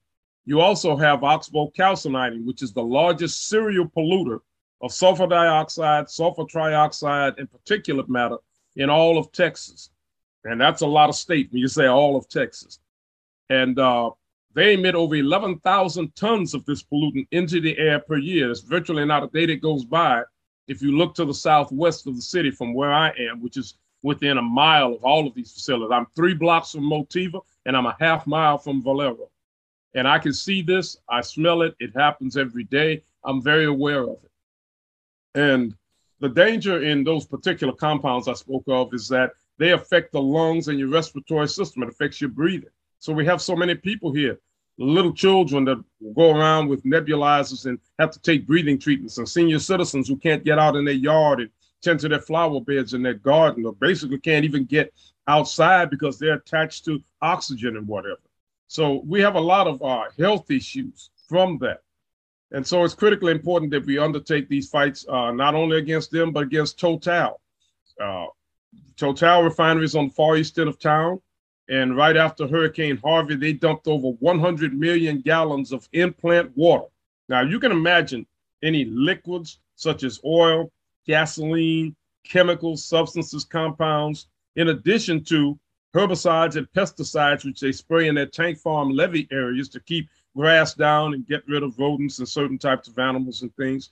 You 0.46 0.62
also 0.62 0.96
have 0.96 1.26
Oxbow 1.26 1.72
calcining, 1.76 2.46
which 2.46 2.64
is 2.64 2.72
the 2.72 2.82
largest 2.82 3.50
serial 3.50 3.86
polluter 3.86 4.40
of 4.82 4.94
sulfur 4.94 5.28
dioxide, 5.28 6.10
sulfur 6.10 6.46
trioxide, 6.46 7.38
and 7.38 7.50
particulate 7.52 8.08
matter 8.08 8.38
in 8.78 8.90
all 8.90 9.18
of 9.18 9.30
Texas. 9.34 9.90
And 10.46 10.60
that's 10.62 10.84
a 10.84 10.88
lot 10.88 11.10
of 11.10 11.16
state 11.16 11.52
when 11.52 11.60
you 11.60 11.68
say 11.68 11.88
all 11.88 12.16
of 12.16 12.30
Texas. 12.30 12.80
And 13.50 13.78
uh, 13.78 14.12
they 14.54 14.76
emit 14.76 14.96
over 14.96 15.18
11,000 15.18 16.16
tons 16.16 16.54
of 16.54 16.64
this 16.64 16.82
pollutant 16.82 17.28
into 17.32 17.60
the 17.60 17.78
air 17.78 18.00
per 18.00 18.16
year. 18.16 18.50
It's 18.52 18.62
virtually 18.62 19.04
not 19.04 19.24
a 19.24 19.28
day 19.28 19.48
that 19.48 19.62
goes 19.62 19.84
by 19.84 20.24
if 20.70 20.82
you 20.82 20.98
look 20.98 21.14
to 21.16 21.26
the 21.26 21.34
southwest 21.34 22.08
of 22.08 22.16
the 22.16 22.22
city 22.22 22.52
from 22.52 22.74
where 22.74 22.94
I 22.94 23.10
am, 23.10 23.42
which 23.42 23.58
is 23.58 23.76
within 24.02 24.38
a 24.38 24.42
mile 24.42 24.94
of 24.94 25.04
all 25.04 25.28
of 25.28 25.34
these 25.34 25.52
facilities. 25.52 25.92
I'm 25.92 26.06
three 26.16 26.34
blocks 26.34 26.72
from 26.72 26.84
Motiva 26.84 27.42
and 27.66 27.76
I'm 27.76 27.86
a 27.86 27.96
half 28.00 28.26
mile 28.26 28.58
from 28.58 28.82
Valero. 28.82 29.30
And 29.96 30.08
I 30.08 30.20
can 30.20 30.34
see 30.34 30.62
this, 30.62 30.98
I 31.10 31.22
smell 31.22 31.64
it, 31.64 31.76
it 31.80 31.92
happens 31.96 32.38
every 32.38 32.64
day. 32.66 33.04
I'm 33.24 33.42
very 33.42 33.66
aware 33.66 34.04
of 34.04 34.18
it. 34.24 34.32
And 35.36 35.76
the 36.20 36.30
danger 36.30 36.84
in 36.84 37.04
those 37.04 37.26
particular 37.26 37.74
compounds 37.74 38.28
I 38.28 38.34
spoke 38.34 38.64
of 38.68 38.94
is 38.94 39.08
that 39.10 39.32
they 39.58 39.72
affect 39.72 40.12
the 40.12 40.22
lungs 40.22 40.68
and 40.68 40.80
your 40.80 40.90
respiratory 40.90 41.48
system. 41.48 41.84
It 41.84 41.90
affects 41.90 42.22
your 42.22 42.30
breathing. 42.30 42.70
So 43.00 43.14
we 43.14 43.26
have 43.26 43.42
so 43.42 43.56
many 43.56 43.76
people 43.76 44.12
here, 44.14 44.40
little 44.78 45.14
children 45.14 45.66
that 45.66 45.84
go 46.16 46.32
around 46.36 46.68
with 46.68 46.84
nebulizers 46.84 47.66
and 47.66 47.80
have 47.98 48.12
to 48.12 48.22
take 48.22 48.48
breathing 48.48 48.78
treatments, 48.78 49.18
and 49.18 49.28
senior 49.28 49.60
citizens 49.60 50.08
who 50.08 50.18
can't 50.18 50.44
get 50.44 50.60
out 50.60 50.76
in 50.76 50.86
their 50.86 50.94
yard 50.94 51.40
and 51.40 51.50
tend 51.82 52.00
to 52.02 52.10
their 52.10 52.22
flower 52.22 52.60
beds 52.60 52.94
in 52.94 53.02
their 53.02 53.14
garden, 53.14 53.66
or 53.66 53.74
basically 53.74 54.20
can't 54.20 54.46
even 54.46 54.66
get 54.66 54.94
outside 55.28 55.90
because 55.90 56.18
they're 56.18 56.34
attached 56.34 56.86
to 56.86 57.02
oxygen 57.22 57.78
and 57.78 57.88
whatever. 57.88 58.20
So 58.68 59.04
we 59.06 59.22
have 59.22 59.36
a 59.36 59.40
lot 59.42 59.68
of 59.68 59.82
uh, 59.82 60.06
health 60.18 60.52
issues 60.52 61.10
from 61.28 61.58
that. 61.60 61.82
And 62.52 62.66
so 62.66 62.84
it's 62.84 62.96
critically 62.96 63.32
important 63.32 63.72
that 63.72 63.86
we 63.86 64.00
undertake 64.00 64.50
these 64.50 64.70
fights 64.70 65.06
uh, 65.08 65.32
not 65.32 65.56
only 65.56 65.78
against 65.78 66.12
them, 66.12 66.32
but 66.32 66.44
against 66.44 66.80
Total. 66.80 67.40
Uh, 68.02 68.26
Total 68.98 69.44
refineries 69.44 69.96
on 69.96 70.08
the 70.08 70.14
far 70.14 70.36
east 70.36 70.58
end 70.60 70.70
of 70.70 70.80
town. 70.80 71.22
And 71.70 71.96
right 71.96 72.18
after 72.18 72.48
Hurricane 72.48 72.98
Harvey, 72.98 73.36
they 73.36 73.54
dumped 73.54 73.88
over 73.88 74.10
100 74.20 74.74
million 74.74 75.22
gallons 75.22 75.72
of 75.72 75.88
in-plant 75.94 76.52
water. 76.56 76.88
Now 77.28 77.42
you 77.42 77.60
can 77.60 77.72
imagine 77.72 78.26
any 78.64 78.86
liquids 78.86 79.60
such 79.76 80.04
as 80.04 80.20
oil, 80.26 80.72
gasoline, 81.06 81.96
chemicals, 82.24 82.86
substances, 82.86 83.44
compounds, 83.44 84.28
in 84.56 84.70
addition 84.70 85.24
to 85.26 85.60
herbicides 85.96 86.56
and 86.56 86.72
pesticides, 86.72 87.46
which 87.46 87.60
they 87.60 87.72
spray 87.72 88.08
in 88.08 88.16
their 88.16 88.26
tank 88.26 88.58
farm 88.58 88.90
levee 88.90 89.28
areas 89.32 89.70
to 89.70 89.80
keep 89.80 90.08
grass 90.36 90.74
down 90.74 91.14
and 91.14 91.28
get 91.28 91.48
rid 91.48 91.64
of 91.64 91.78
rodents 91.80 92.20
and 92.20 92.28
certain 92.28 92.58
types 92.58 92.88
of 92.88 93.00
animals 93.00 93.42
and 93.42 93.56
things. 93.56 93.92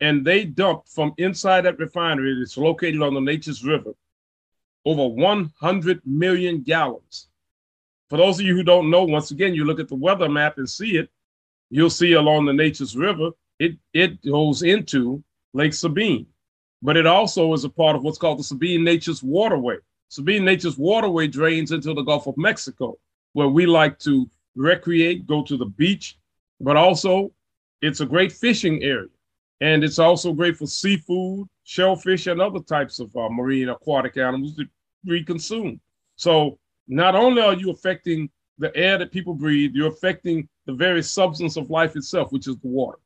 And 0.00 0.24
they 0.24 0.44
dumped 0.44 0.88
from 0.88 1.14
inside 1.18 1.62
that 1.62 1.78
refinery 1.78 2.38
that's 2.38 2.56
located 2.56 3.02
on 3.02 3.14
the 3.14 3.20
Neches 3.20 3.64
River 3.64 3.94
over 4.84 5.06
100 5.06 6.00
million 6.06 6.62
gallons. 6.62 7.28
For 8.08 8.16
those 8.16 8.40
of 8.40 8.46
you 8.46 8.54
who 8.54 8.62
don't 8.62 8.90
know, 8.90 9.04
once 9.04 9.30
again, 9.30 9.54
you 9.54 9.64
look 9.64 9.80
at 9.80 9.88
the 9.88 9.94
weather 9.94 10.28
map 10.28 10.56
and 10.56 10.68
see 10.68 10.96
it, 10.96 11.10
you'll 11.70 11.90
see 11.90 12.14
along 12.14 12.46
the 12.46 12.52
Neches 12.52 12.96
River, 12.96 13.30
it, 13.58 13.76
it 13.92 14.22
goes 14.24 14.62
into 14.62 15.22
Lake 15.52 15.74
Sabine. 15.74 16.26
But 16.82 16.96
it 16.96 17.06
also 17.06 17.52
is 17.54 17.64
a 17.64 17.68
part 17.68 17.96
of 17.96 18.02
what's 18.02 18.18
called 18.18 18.38
the 18.38 18.44
Sabine 18.44 18.82
Neches 18.82 19.22
Waterway. 19.22 19.76
Sabine 20.08 20.42
Neches 20.42 20.78
Waterway 20.78 21.26
drains 21.26 21.72
into 21.72 21.92
the 21.92 22.02
Gulf 22.02 22.26
of 22.26 22.36
Mexico, 22.36 22.98
where 23.32 23.48
we 23.48 23.66
like 23.66 23.98
to 24.00 24.28
recreate, 24.54 25.26
go 25.26 25.42
to 25.42 25.56
the 25.56 25.66
beach, 25.66 26.18
but 26.60 26.76
also 26.76 27.32
it's 27.82 28.00
a 28.00 28.06
great 28.06 28.32
fishing 28.32 28.82
area. 28.82 29.08
And 29.60 29.82
it's 29.82 29.98
also 29.98 30.32
great 30.32 30.56
for 30.56 30.66
seafood, 30.66 31.48
shellfish, 31.64 32.28
and 32.28 32.40
other 32.40 32.60
types 32.60 33.00
of 33.00 33.14
uh, 33.16 33.28
marine 33.28 33.68
aquatic 33.68 34.16
animals 34.16 34.54
to 34.56 34.66
we 35.04 35.24
consume. 35.24 35.80
So 36.16 36.58
not 36.86 37.14
only 37.14 37.42
are 37.42 37.54
you 37.54 37.70
affecting 37.70 38.30
the 38.58 38.74
air 38.76 38.98
that 38.98 39.12
people 39.12 39.34
breathe, 39.34 39.72
you're 39.74 39.88
affecting 39.88 40.48
the 40.66 40.72
very 40.72 41.02
substance 41.02 41.56
of 41.56 41.70
life 41.70 41.96
itself, 41.96 42.32
which 42.32 42.48
is 42.48 42.56
the 42.58 42.68
water. 42.68 42.98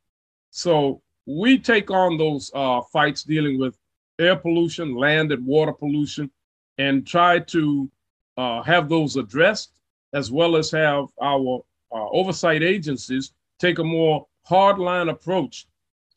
So 0.51 1.03
we 1.27 1.59
take 1.59 1.91
on 1.91 2.19
those 2.19 2.51
uh, 2.55 2.81
fights 2.93 3.23
dealing 3.23 3.59
with 3.59 3.79
air 4.19 4.37
pollution, 4.37 4.95
land 4.95 5.33
and 5.33 5.45
water 5.47 5.73
pollution, 5.73 6.31
and 6.79 7.07
try 7.07 7.39
to 7.39 7.91
uh, 8.37 8.63
have 8.63 8.89
those 8.89 9.17
addressed 9.17 9.73
as 10.13 10.31
well 10.31 10.57
as 10.57 10.71
have 10.71 11.07
our 11.21 11.63
uh, 11.93 12.09
oversight 12.11 12.63
agencies 12.63 13.33
take 13.59 13.79
a 13.79 13.85
more 13.85 14.27
hardline 14.49 15.11
approach 15.11 15.67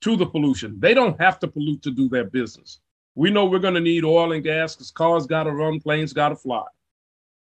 to 0.02 0.16
the 0.16 0.26
pollution. 0.26 0.80
They 0.80 0.94
don't 0.94 1.20
have 1.20 1.40
to 1.40 1.48
pollute 1.48 1.82
to 1.84 1.92
do 1.92 2.10
their 2.10 2.26
business. 2.26 2.80
We 3.16 3.30
know 3.30 3.46
we're 3.46 3.60
going 3.60 3.76
to 3.76 3.80
need 3.82 4.04
oil 4.04 4.34
and 4.34 4.44
gas 4.44 4.76
because 4.76 4.92
cars 4.92 5.26
got 5.26 5.44
to 5.44 5.52
run, 5.52 5.80
planes 5.80 6.12
got 6.14 6.30
to 6.30 6.36
fly. 6.36 6.66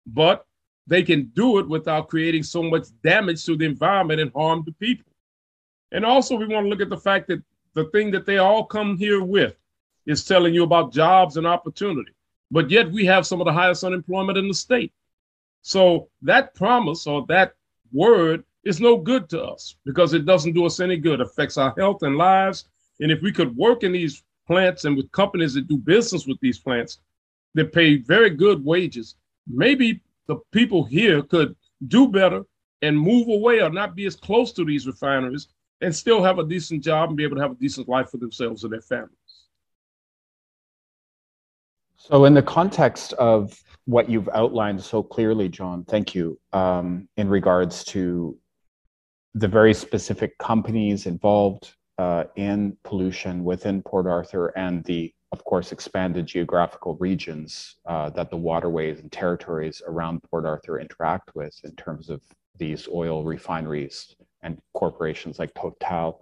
But 0.07 0.47
they 0.87 1.03
can 1.03 1.27
do 1.35 1.59
it 1.59 1.69
without 1.69 2.09
creating 2.09 2.43
so 2.43 2.63
much 2.63 2.87
damage 3.03 3.45
to 3.47 3.57
the 3.57 3.65
environment 3.65 4.21
and 4.21 4.31
harm 4.33 4.65
to 4.65 4.73
people. 4.73 5.11
And 5.93 6.05
also, 6.05 6.37
we 6.37 6.47
want 6.47 6.67
to 6.67 6.69
look 6.69 6.81
at 6.81 6.91
the 6.91 6.97
fact 6.97 7.29
that 7.29 7.43
the 7.75 7.85
thing 7.87 8.11
that 8.13 8.27
they 8.27 8.39
all 8.39 8.65
come 8.65 8.97
here 8.97 9.23
with 9.23 9.57
is 10.07 10.25
telling 10.25 10.55
you 10.55 10.63
about 10.63 10.93
jobs 10.93 11.37
and 11.37 11.47
opportunity. 11.47 12.13
But 12.51 12.71
yet, 12.71 12.91
we 12.91 13.05
have 13.07 13.27
some 13.27 13.41
of 13.41 13.47
the 13.47 13.53
highest 13.53 13.85
unemployment 13.85 14.39
in 14.39 14.49
the 14.49 14.55
state. 14.55 14.93
So 15.63 16.09
that 16.23 16.55
promise 16.55 17.07
or 17.07 17.25
that 17.29 17.55
word 17.93 18.45
is 18.65 18.81
no 18.81 18.97
good 18.97 19.29
to 19.31 19.43
us 19.43 19.77
because 19.85 20.13
it 20.13 20.27
doesn't 20.27 20.53
do 20.53 20.67
us 20.67 20.81
any 20.81 20.97
good. 20.97 21.21
It 21.21 21.27
affects 21.27 21.57
our 21.57 21.75
health 21.77 22.03
and 22.03 22.17
lives. 22.17 22.67
And 23.01 23.11
if 23.11 23.23
we 23.23 23.33
could 23.33 23.57
work 23.57 23.83
in 23.83 23.93
these 23.93 24.23
plants 24.47 24.85
and 24.85 24.97
with 24.97 25.11
companies 25.13 25.55
that 25.55 25.69
do 25.69 25.79
business 25.79 26.27
with 26.27 26.39
these 26.41 26.59
plants 26.59 26.99
that 27.55 27.73
pay 27.73 27.97
very 27.97 28.31
good 28.31 28.65
wages, 28.65 29.17
maybe 29.47 30.01
the 30.27 30.37
people 30.53 30.85
here 30.85 31.23
could 31.23 31.57
do 31.89 32.09
better 32.09 32.45
and 32.83 32.99
move 32.99 33.29
away 33.29 33.61
or 33.61 33.71
not 33.71 33.95
be 33.97 34.07
as 34.07 34.17
close 34.17 34.53
to 34.53 34.65
these 34.65 34.87
refineries 34.87 35.49
and 35.81 35.95
still 35.95 36.23
have 36.23 36.39
a 36.39 36.45
decent 36.45 36.83
job 36.83 37.11
and 37.11 37.17
be 37.17 37.25
able 37.25 37.37
to 37.37 37.43
have 37.43 37.53
a 37.53 37.57
decent 37.57 37.89
life 37.89 38.11
for 38.11 38.19
themselves 38.19 38.65
and 38.65 38.73
their 38.73 38.81
families. 38.81 39.11
So, 41.97 42.27
in 42.27 42.35
the 42.35 42.43
context 42.43 43.15
of 43.15 43.59
what 43.87 44.11
you've 44.11 44.29
outlined 44.35 44.83
so 44.83 45.03
clearly, 45.03 45.49
John, 45.49 45.85
thank 45.85 46.15
you, 46.15 46.39
um, 46.53 47.09
in 47.17 47.29
regards 47.29 47.85
to 47.87 48.39
the 49.35 49.49
very 49.49 49.75
specific 49.75 50.37
companies 50.39 51.07
involved 51.07 51.75
uh, 51.99 52.25
in 52.37 52.77
pollution 52.85 53.43
within 53.43 53.83
Port 53.83 54.07
Arthur 54.07 54.49
and 54.57 54.85
the, 54.85 55.13
of 55.33 55.45
course, 55.45 55.73
expanded 55.73 56.27
geographical 56.27 56.97
regions 56.97 57.77
uh, 57.87 58.11
that 58.11 58.31
the 58.31 58.37
waterways 58.37 59.01
and 59.01 59.11
territories 59.11 59.83
around 59.87 60.23
Port 60.25 60.45
Arthur 60.45 60.79
interact 60.79 61.35
with 61.35 61.59
in 61.65 61.75
terms 61.77 62.11
of 62.11 62.21
these 62.59 62.87
oil 62.93 63.25
refineries 63.25 64.15
and 64.45 64.59
corporations 64.75 65.39
like 65.39 65.53
Total. 65.55 66.21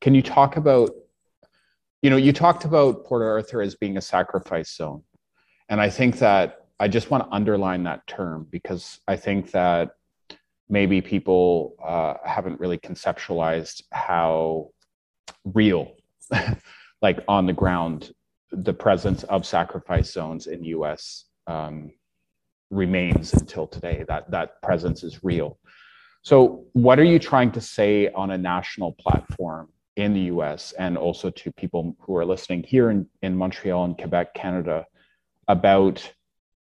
Can 0.00 0.14
you 0.14 0.22
talk 0.22 0.56
about, 0.56 0.90
you 2.02 2.10
know, 2.10 2.16
you 2.16 2.32
talked 2.32 2.64
about 2.64 3.04
Port 3.04 3.22
Arthur 3.22 3.62
as 3.62 3.74
being 3.76 3.96
a 3.96 4.02
sacrifice 4.02 4.74
zone. 4.74 5.02
And 5.68 5.80
I 5.80 5.90
think 5.90 6.18
that 6.18 6.66
I 6.80 6.88
just 6.88 7.10
want 7.10 7.24
to 7.24 7.34
underline 7.34 7.84
that 7.84 8.06
term 8.06 8.46
because 8.50 9.00
I 9.06 9.16
think 9.16 9.50
that 9.50 9.90
maybe 10.68 11.00
people 11.00 11.74
uh, 11.84 12.14
haven't 12.24 12.60
really 12.60 12.78
conceptualized 12.78 13.82
how 13.90 14.70
real, 15.44 15.92
like 17.02 17.20
on 17.26 17.46
the 17.46 17.52
ground, 17.52 18.12
the 18.52 18.72
presence 18.72 19.24
of 19.24 19.44
sacrifice 19.44 20.12
zones 20.12 20.46
in 20.46 20.64
U.S. 20.64 21.24
Um, 21.46 21.90
remains 22.70 23.32
until 23.34 23.66
today. 23.66 24.04
That 24.08 24.30
that 24.30 24.62
presence 24.62 25.02
is 25.02 25.24
real. 25.24 25.58
So, 26.28 26.66
what 26.74 26.98
are 26.98 27.04
you 27.04 27.18
trying 27.18 27.52
to 27.52 27.60
say 27.62 28.10
on 28.10 28.32
a 28.32 28.36
national 28.36 28.92
platform 28.92 29.70
in 29.96 30.12
the 30.12 30.24
US 30.34 30.72
and 30.72 30.98
also 30.98 31.30
to 31.30 31.50
people 31.52 31.96
who 32.00 32.14
are 32.18 32.26
listening 32.26 32.64
here 32.64 32.90
in, 32.90 33.08
in 33.22 33.34
Montreal 33.34 33.86
and 33.86 33.96
Quebec, 33.96 34.34
Canada, 34.34 34.84
about 35.56 36.12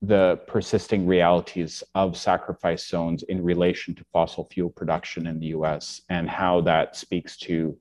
the 0.03 0.39
persisting 0.47 1.07
realities 1.07 1.83
of 1.95 2.15
sacrifice 2.15 2.87
zones 2.87 3.23
in 3.23 3.43
relation 3.43 3.95
to 3.95 4.05
fossil 4.13 4.45
fuel 4.53 4.69
production 4.69 5.27
in 5.27 5.41
the 5.41 5.47
US 5.59 6.03
and 6.11 6.29
how 6.29 6.61
that 6.61 6.95
speaks 6.95 7.39
to 7.39 7.75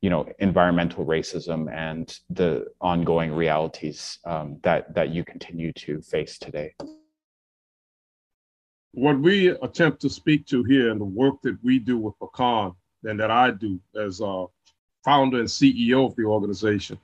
you 0.00 0.08
know 0.08 0.26
environmental 0.38 1.04
racism 1.04 1.70
and 1.70 2.20
the 2.30 2.64
ongoing 2.80 3.34
realities 3.34 4.18
um, 4.24 4.56
that 4.62 4.94
that 4.94 5.10
you 5.10 5.24
continue 5.24 5.74
to 5.74 6.00
face 6.00 6.38
today 6.38 6.72
what 8.92 9.18
we 9.18 9.48
attempt 9.48 10.00
to 10.02 10.10
speak 10.10 10.46
to 10.46 10.62
here 10.64 10.90
and 10.90 11.00
the 11.00 11.04
work 11.04 11.40
that 11.42 11.56
we 11.62 11.78
do 11.78 11.98
with 11.98 12.18
PACAN 12.18 12.74
and 13.04 13.18
that 13.18 13.30
I 13.30 13.50
do 13.50 13.80
as 13.96 14.20
a 14.20 14.46
founder 15.04 15.40
and 15.40 15.48
CEO 15.48 16.06
of 16.06 16.14
the 16.16 16.24
organization 16.24 16.98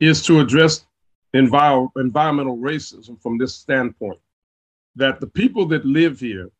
is 0.00 0.22
to 0.22 0.40
address 0.40 0.86
envir- 1.34 1.90
environmental 1.96 2.56
racism 2.56 3.20
from 3.20 3.36
this 3.36 3.54
standpoint 3.54 4.18
that 4.96 5.20
the 5.20 5.26
people 5.26 5.66
that 5.66 5.84
live 5.84 6.20
here 6.20 6.50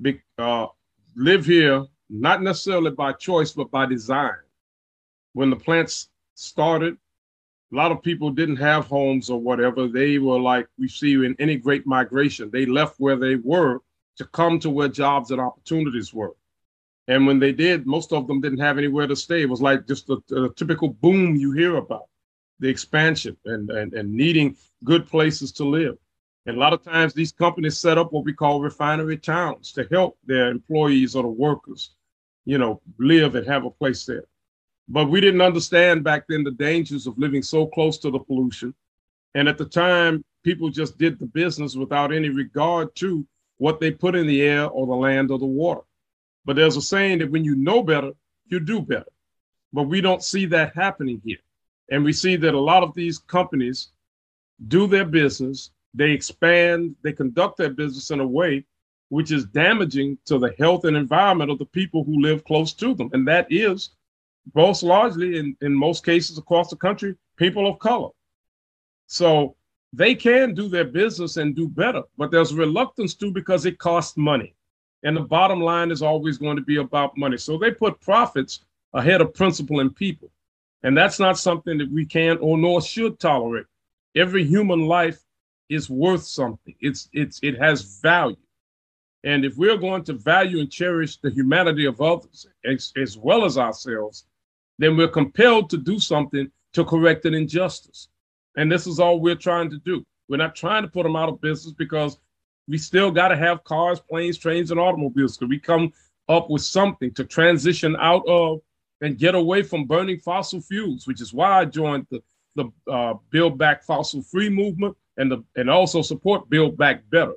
be, 0.00 0.20
uh, 0.38 0.66
live 1.14 1.44
here 1.44 1.84
not 2.08 2.42
necessarily 2.42 2.90
by 2.90 3.12
choice 3.12 3.52
but 3.52 3.70
by 3.70 3.86
design. 3.86 4.36
When 5.34 5.50
the 5.50 5.56
plants 5.56 6.08
started, 6.34 6.96
a 7.72 7.76
lot 7.76 7.90
of 7.90 8.02
people 8.02 8.30
didn't 8.30 8.56
have 8.56 8.86
homes 8.86 9.30
or 9.30 9.40
whatever. 9.40 9.88
They 9.88 10.18
were 10.18 10.38
like 10.38 10.68
we 10.78 10.88
see 10.88 11.14
in 11.14 11.34
any 11.38 11.56
great 11.56 11.86
migration. 11.86 12.50
They 12.50 12.66
left 12.66 12.96
where 12.98 13.16
they 13.16 13.36
were 13.36 13.80
to 14.16 14.24
come 14.26 14.58
to 14.60 14.70
where 14.70 14.88
jobs 14.88 15.30
and 15.30 15.40
opportunities 15.40 16.12
were. 16.12 16.34
And 17.08 17.26
when 17.26 17.38
they 17.38 17.52
did, 17.52 17.86
most 17.86 18.12
of 18.12 18.26
them 18.26 18.40
didn't 18.40 18.60
have 18.60 18.78
anywhere 18.78 19.06
to 19.06 19.16
stay. 19.16 19.42
It 19.42 19.48
was 19.48 19.62
like 19.62 19.86
just 19.86 20.08
a, 20.10 20.50
typical 20.54 20.90
boom 20.90 21.34
you 21.34 21.52
hear 21.52 21.76
about 21.76 22.04
the 22.60 22.68
expansion 22.68 23.36
and, 23.44 23.70
and, 23.70 23.92
and 23.94 24.12
needing 24.12 24.56
good 24.84 25.08
places 25.08 25.50
to 25.52 25.64
live. 25.64 25.96
And 26.46 26.56
a 26.56 26.60
lot 26.60 26.72
of 26.72 26.82
times 26.82 27.14
these 27.14 27.32
companies 27.32 27.78
set 27.78 27.98
up 27.98 28.12
what 28.12 28.24
we 28.24 28.32
call 28.32 28.60
refinery 28.60 29.16
towns 29.16 29.72
to 29.72 29.86
help 29.90 30.18
their 30.24 30.48
employees 30.48 31.16
or 31.16 31.22
the 31.22 31.28
workers, 31.28 31.94
you 32.44 32.58
know, 32.58 32.80
live 32.98 33.34
and 33.34 33.46
have 33.46 33.64
a 33.64 33.70
place 33.70 34.04
there. 34.04 34.24
But 34.88 35.10
we 35.10 35.20
didn't 35.20 35.40
understand 35.40 36.04
back 36.04 36.24
then 36.28 36.44
the 36.44 36.50
dangers 36.50 37.06
of 37.06 37.18
living 37.18 37.42
so 37.42 37.66
close 37.66 37.98
to 37.98 38.10
the 38.10 38.18
pollution. 38.18 38.74
And 39.34 39.48
at 39.48 39.58
the 39.58 39.64
time, 39.64 40.24
people 40.42 40.68
just 40.68 40.98
did 40.98 41.18
the 41.18 41.26
business 41.26 41.76
without 41.76 42.12
any 42.12 42.28
regard 42.28 42.94
to 42.96 43.26
what 43.58 43.80
they 43.80 43.90
put 43.90 44.14
in 44.14 44.26
the 44.26 44.42
air 44.42 44.68
or 44.68 44.86
the 44.86 44.94
land 44.94 45.30
or 45.30 45.38
the 45.38 45.46
water. 45.46 45.82
But 46.44 46.56
there's 46.56 46.76
a 46.76 46.82
saying 46.82 47.18
that 47.18 47.30
when 47.30 47.44
you 47.44 47.54
know 47.54 47.82
better, 47.82 48.12
you 48.46 48.60
do 48.60 48.80
better. 48.80 49.06
But 49.72 49.84
we 49.84 50.00
don't 50.00 50.22
see 50.22 50.46
that 50.46 50.74
happening 50.74 51.22
here. 51.24 51.38
And 51.90 52.04
we 52.04 52.12
see 52.12 52.36
that 52.36 52.54
a 52.54 52.60
lot 52.60 52.82
of 52.82 52.94
these 52.94 53.18
companies 53.18 53.90
do 54.68 54.86
their 54.86 55.04
business, 55.04 55.70
they 55.94 56.10
expand, 56.10 56.96
they 57.02 57.12
conduct 57.12 57.56
their 57.56 57.70
business 57.70 58.10
in 58.10 58.20
a 58.20 58.26
way 58.26 58.64
which 59.08 59.30
is 59.30 59.44
damaging 59.44 60.16
to 60.24 60.38
the 60.38 60.54
health 60.58 60.86
and 60.86 60.96
environment 60.96 61.50
of 61.50 61.58
the 61.58 61.66
people 61.66 62.02
who 62.02 62.22
live 62.22 62.42
close 62.44 62.72
to 62.72 62.94
them. 62.94 63.10
And 63.12 63.28
that 63.28 63.46
is 63.50 63.90
most 64.54 64.82
largely, 64.82 65.38
in, 65.38 65.56
in 65.60 65.74
most 65.74 66.04
cases 66.04 66.38
across 66.38 66.70
the 66.70 66.76
country, 66.76 67.16
people 67.36 67.68
of 67.68 67.78
color. 67.78 68.10
So 69.06 69.56
they 69.92 70.14
can 70.14 70.54
do 70.54 70.68
their 70.68 70.84
business 70.84 71.36
and 71.36 71.54
do 71.54 71.68
better, 71.68 72.02
but 72.16 72.30
there's 72.30 72.54
reluctance 72.54 73.14
to 73.16 73.30
because 73.30 73.66
it 73.66 73.78
costs 73.78 74.16
money. 74.16 74.54
And 75.02 75.16
the 75.16 75.20
bottom 75.20 75.60
line 75.60 75.90
is 75.90 76.02
always 76.02 76.38
going 76.38 76.56
to 76.56 76.62
be 76.62 76.76
about 76.76 77.16
money. 77.16 77.36
So 77.36 77.58
they 77.58 77.70
put 77.70 78.00
profits 78.00 78.64
ahead 78.94 79.20
of 79.20 79.34
principle 79.34 79.80
and 79.80 79.94
people. 79.94 80.30
And 80.82 80.96
that's 80.96 81.18
not 81.18 81.38
something 81.38 81.78
that 81.78 81.90
we 81.90 82.04
can 82.04 82.38
or 82.38 82.56
nor 82.56 82.80
should 82.80 83.18
tolerate. 83.18 83.66
Every 84.16 84.44
human 84.44 84.86
life 84.86 85.20
is 85.68 85.88
worth 85.88 86.24
something. 86.24 86.74
It's 86.80 87.08
it's 87.12 87.40
it 87.42 87.58
has 87.58 88.00
value. 88.00 88.36
And 89.24 89.44
if 89.44 89.56
we're 89.56 89.76
going 89.76 90.04
to 90.04 90.14
value 90.14 90.58
and 90.60 90.70
cherish 90.70 91.18
the 91.18 91.30
humanity 91.30 91.84
of 91.86 92.00
others 92.00 92.46
as, 92.64 92.92
as 92.96 93.16
well 93.16 93.44
as 93.44 93.56
ourselves, 93.56 94.26
then 94.78 94.96
we're 94.96 95.08
compelled 95.08 95.70
to 95.70 95.76
do 95.76 95.98
something 95.98 96.50
to 96.72 96.84
correct 96.84 97.24
an 97.24 97.34
injustice. 97.34 98.08
And 98.56 98.70
this 98.70 98.86
is 98.86 99.00
all 99.00 99.20
we're 99.20 99.34
trying 99.34 99.70
to 99.70 99.78
do. 99.78 100.04
We're 100.28 100.36
not 100.36 100.54
trying 100.54 100.82
to 100.82 100.88
put 100.88 101.04
them 101.04 101.16
out 101.16 101.28
of 101.28 101.40
business 101.40 101.74
because 101.74 102.18
we 102.68 102.78
still 102.78 103.10
got 103.10 103.28
to 103.28 103.36
have 103.36 103.64
cars, 103.64 104.00
planes, 104.00 104.38
trains, 104.38 104.70
and 104.70 104.80
automobiles. 104.80 105.36
Because 105.36 105.50
we 105.50 105.58
come 105.58 105.92
up 106.28 106.48
with 106.50 106.62
something 106.62 107.12
to 107.14 107.24
transition 107.24 107.96
out 107.98 108.26
of 108.26 108.60
and 109.00 109.18
get 109.18 109.34
away 109.34 109.62
from 109.62 109.84
burning 109.84 110.18
fossil 110.20 110.60
fuels, 110.60 111.06
which 111.06 111.20
is 111.20 111.32
why 111.32 111.60
I 111.60 111.64
joined 111.64 112.06
the 112.10 112.22
the 112.54 112.70
uh, 112.90 113.14
Build 113.30 113.56
Back 113.58 113.82
Fossil 113.82 114.22
Free 114.22 114.50
movement 114.50 114.96
and 115.16 115.30
the 115.30 115.44
and 115.56 115.70
also 115.70 116.02
support 116.02 116.48
Build 116.50 116.76
Back 116.76 117.02
Better. 117.10 117.34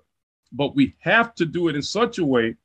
But 0.52 0.76
we 0.76 0.96
have 1.00 1.36
to 1.36 1.46
do 1.46 1.68
it 1.68 1.76
in 1.76 1.82
such 1.82 2.18
a 2.18 2.26
way 2.26 2.56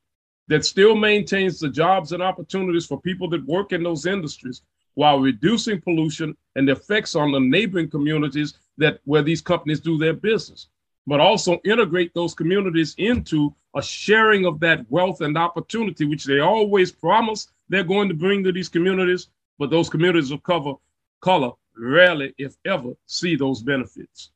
that 0.51 0.65
still 0.65 0.95
maintains 0.97 1.61
the 1.61 1.69
jobs 1.69 2.11
and 2.11 2.21
opportunities 2.21 2.85
for 2.85 2.99
people 2.99 3.29
that 3.29 3.45
work 3.45 3.71
in 3.71 3.81
those 3.83 4.05
industries 4.05 4.63
while 4.95 5.17
reducing 5.17 5.79
pollution 5.79 6.35
and 6.57 6.67
the 6.67 6.73
effects 6.73 7.15
on 7.15 7.31
the 7.31 7.39
neighboring 7.39 7.89
communities 7.89 8.55
that 8.77 8.99
where 9.05 9.21
these 9.21 9.39
companies 9.39 9.79
do 9.79 9.97
their 9.97 10.13
business 10.13 10.67
but 11.07 11.21
also 11.21 11.57
integrate 11.63 12.13
those 12.13 12.33
communities 12.33 12.93
into 12.97 13.55
a 13.77 13.81
sharing 13.81 14.45
of 14.45 14.59
that 14.59 14.85
wealth 14.91 15.21
and 15.21 15.37
opportunity 15.37 16.03
which 16.03 16.25
they 16.25 16.41
always 16.41 16.91
promise 16.91 17.47
they're 17.69 17.81
going 17.85 18.09
to 18.09 18.13
bring 18.13 18.43
to 18.43 18.51
these 18.51 18.67
communities 18.67 19.29
but 19.57 19.69
those 19.69 19.89
communities 19.89 20.31
of 20.31 20.43
cover, 20.43 20.73
color 21.21 21.51
rarely 21.77 22.35
if 22.37 22.57
ever 22.65 22.91
see 23.05 23.37
those 23.37 23.61
benefits. 23.61 24.31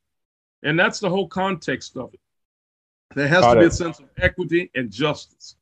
And 0.62 0.80
that's 0.80 0.98
the 0.98 1.10
whole 1.10 1.28
context 1.28 1.94
of 1.98 2.14
it. 2.14 2.20
There 3.14 3.28
has 3.28 3.42
Got 3.42 3.54
to 3.54 3.60
it. 3.60 3.62
be 3.64 3.66
a 3.66 3.70
sense 3.70 3.98
of 3.98 4.06
equity 4.16 4.70
and 4.74 4.90
justice 4.90 5.56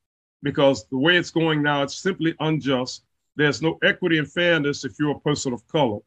because 0.44 0.86
the 0.86 0.98
way 0.98 1.16
it's 1.16 1.30
going 1.30 1.60
now 1.60 1.82
it's 1.82 1.96
simply 1.96 2.36
unjust 2.38 3.02
there's 3.36 3.62
no 3.62 3.78
equity 3.82 4.18
and 4.18 4.30
fairness 4.30 4.84
if 4.84 4.98
you're 4.98 5.16
a 5.16 5.20
person 5.20 5.52
of 5.52 5.66
color. 5.68 5.98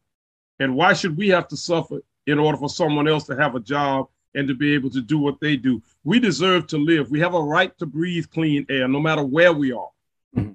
And 0.60 0.74
why 0.74 0.92
should 0.92 1.16
we 1.16 1.28
have 1.28 1.48
to 1.48 1.56
suffer 1.56 2.00
in 2.26 2.38
order 2.38 2.58
for 2.58 2.68
someone 2.68 3.06
else 3.06 3.24
to 3.24 3.36
have 3.36 3.54
a 3.54 3.60
job 3.60 4.08
and 4.34 4.48
to 4.48 4.54
be 4.54 4.74
able 4.74 4.90
to 4.90 5.00
do 5.00 5.18
what 5.18 5.40
they 5.40 5.56
do? 5.56 5.82
We 6.04 6.18
deserve 6.18 6.66
to 6.68 6.78
live. 6.78 7.10
We 7.10 7.20
have 7.20 7.34
a 7.34 7.42
right 7.42 7.76
to 7.78 7.86
breathe 7.86 8.26
clean 8.30 8.66
air 8.68 8.88
no 8.88 9.00
matter 9.00 9.24
where 9.24 9.52
we 9.52 9.72
are. 9.72 9.90
Mm-hmm. 10.36 10.52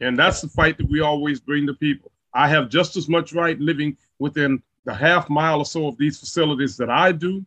And 0.00 0.18
that's 0.18 0.40
the 0.40 0.48
fight 0.48 0.76
that 0.78 0.90
we 0.90 1.00
always 1.00 1.40
bring 1.40 1.66
to 1.66 1.74
people. 1.74 2.10
I 2.34 2.48
have 2.48 2.68
just 2.68 2.96
as 2.96 3.08
much 3.08 3.32
right 3.32 3.58
living 3.58 3.96
within 4.18 4.62
the 4.84 4.94
half 4.94 5.30
mile 5.30 5.58
or 5.58 5.64
so 5.64 5.88
of 5.88 5.96
these 5.96 6.18
facilities 6.18 6.76
that 6.76 6.90
I 6.90 7.12
do 7.12 7.46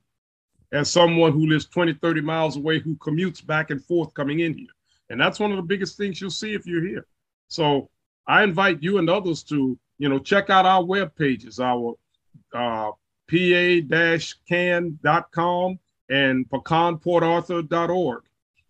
as 0.72 0.90
someone 0.90 1.34
who 1.34 1.46
lives 1.48 1.66
20, 1.66 1.94
30 1.94 2.22
miles 2.22 2.58
away 2.58 2.80
who 2.80 2.96
commutes 2.96 3.46
back 3.46 3.70
and 3.70 3.84
forth 3.84 4.14
coming 4.14 4.40
in 4.40 4.54
here. 4.56 4.68
And 5.10 5.20
that's 5.20 5.40
one 5.40 5.52
of 5.52 5.58
the 5.58 5.64
biggest 5.64 5.98
things 5.98 6.22
you'll 6.22 6.30
see 6.30 6.54
if 6.54 6.66
you're 6.66 6.86
here. 6.86 7.06
So 7.48 7.90
I 8.28 8.44
invite 8.44 8.84
you 8.84 9.00
and 9.00 9.10
others 9.10 9.44
to, 9.44 9.78
you 9.98 10.10
know, 10.10 10.20
check 10.20 10.50
out 10.50 10.66
our 10.66 10.84
web 10.84 11.16
pages, 11.16 11.60
our 11.60 11.96
uh, 12.54 12.92
pa-can.com 13.30 14.20
and 16.10 16.50
pecanportarthur.org, 16.50 18.24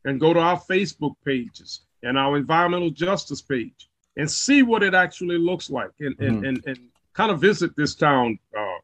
and 0.05 0.19
go 0.19 0.33
to 0.33 0.39
our 0.39 0.59
Facebook 0.59 1.15
pages 1.25 1.81
and 2.03 2.17
our 2.17 2.37
environmental 2.37 2.89
justice 2.89 3.41
page 3.41 3.89
and 4.17 4.29
see 4.29 4.63
what 4.63 4.83
it 4.83 4.93
actually 4.93 5.37
looks 5.37 5.69
like 5.69 5.91
and, 5.99 6.17
mm-hmm. 6.17 6.45
and, 6.45 6.45
and, 6.45 6.63
and, 6.65 6.79
kind 7.13 7.31
of 7.31 7.41
visit 7.41 7.75
this 7.75 7.95
town, 7.95 8.39
uh, 8.57 8.77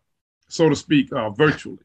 so 0.50 0.68
to 0.68 0.76
speak, 0.76 1.14
uh, 1.14 1.30
virtually 1.30 1.78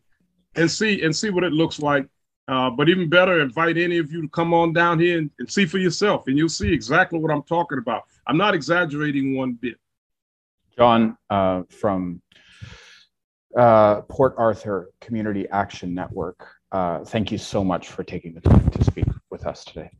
and 0.56 0.68
see 0.70 1.02
and 1.02 1.14
see 1.14 1.30
what 1.30 1.44
it 1.44 1.52
looks 1.52 1.78
like. 1.78 2.06
Uh, 2.50 2.68
but 2.68 2.88
even 2.88 3.08
better, 3.08 3.40
invite 3.40 3.78
any 3.78 3.98
of 3.98 4.10
you 4.10 4.22
to 4.22 4.28
come 4.28 4.52
on 4.52 4.72
down 4.72 4.98
here 4.98 5.18
and, 5.18 5.30
and 5.38 5.48
see 5.48 5.64
for 5.64 5.78
yourself, 5.78 6.26
and 6.26 6.36
you'll 6.36 6.48
see 6.48 6.72
exactly 6.72 7.16
what 7.16 7.30
I'm 7.30 7.44
talking 7.44 7.78
about. 7.78 8.02
I'm 8.26 8.36
not 8.36 8.54
exaggerating 8.54 9.36
one 9.36 9.52
bit. 9.52 9.76
John 10.76 11.16
uh, 11.30 11.62
from 11.68 12.20
uh, 13.56 14.00
Port 14.02 14.34
Arthur 14.36 14.90
Community 15.00 15.48
Action 15.50 15.94
Network, 15.94 16.44
uh, 16.72 17.04
thank 17.04 17.30
you 17.30 17.38
so 17.38 17.62
much 17.62 17.88
for 17.90 18.02
taking 18.02 18.34
the 18.34 18.40
time 18.40 18.68
to 18.68 18.82
speak 18.82 19.06
with 19.30 19.46
us 19.46 19.64
today. 19.64 19.90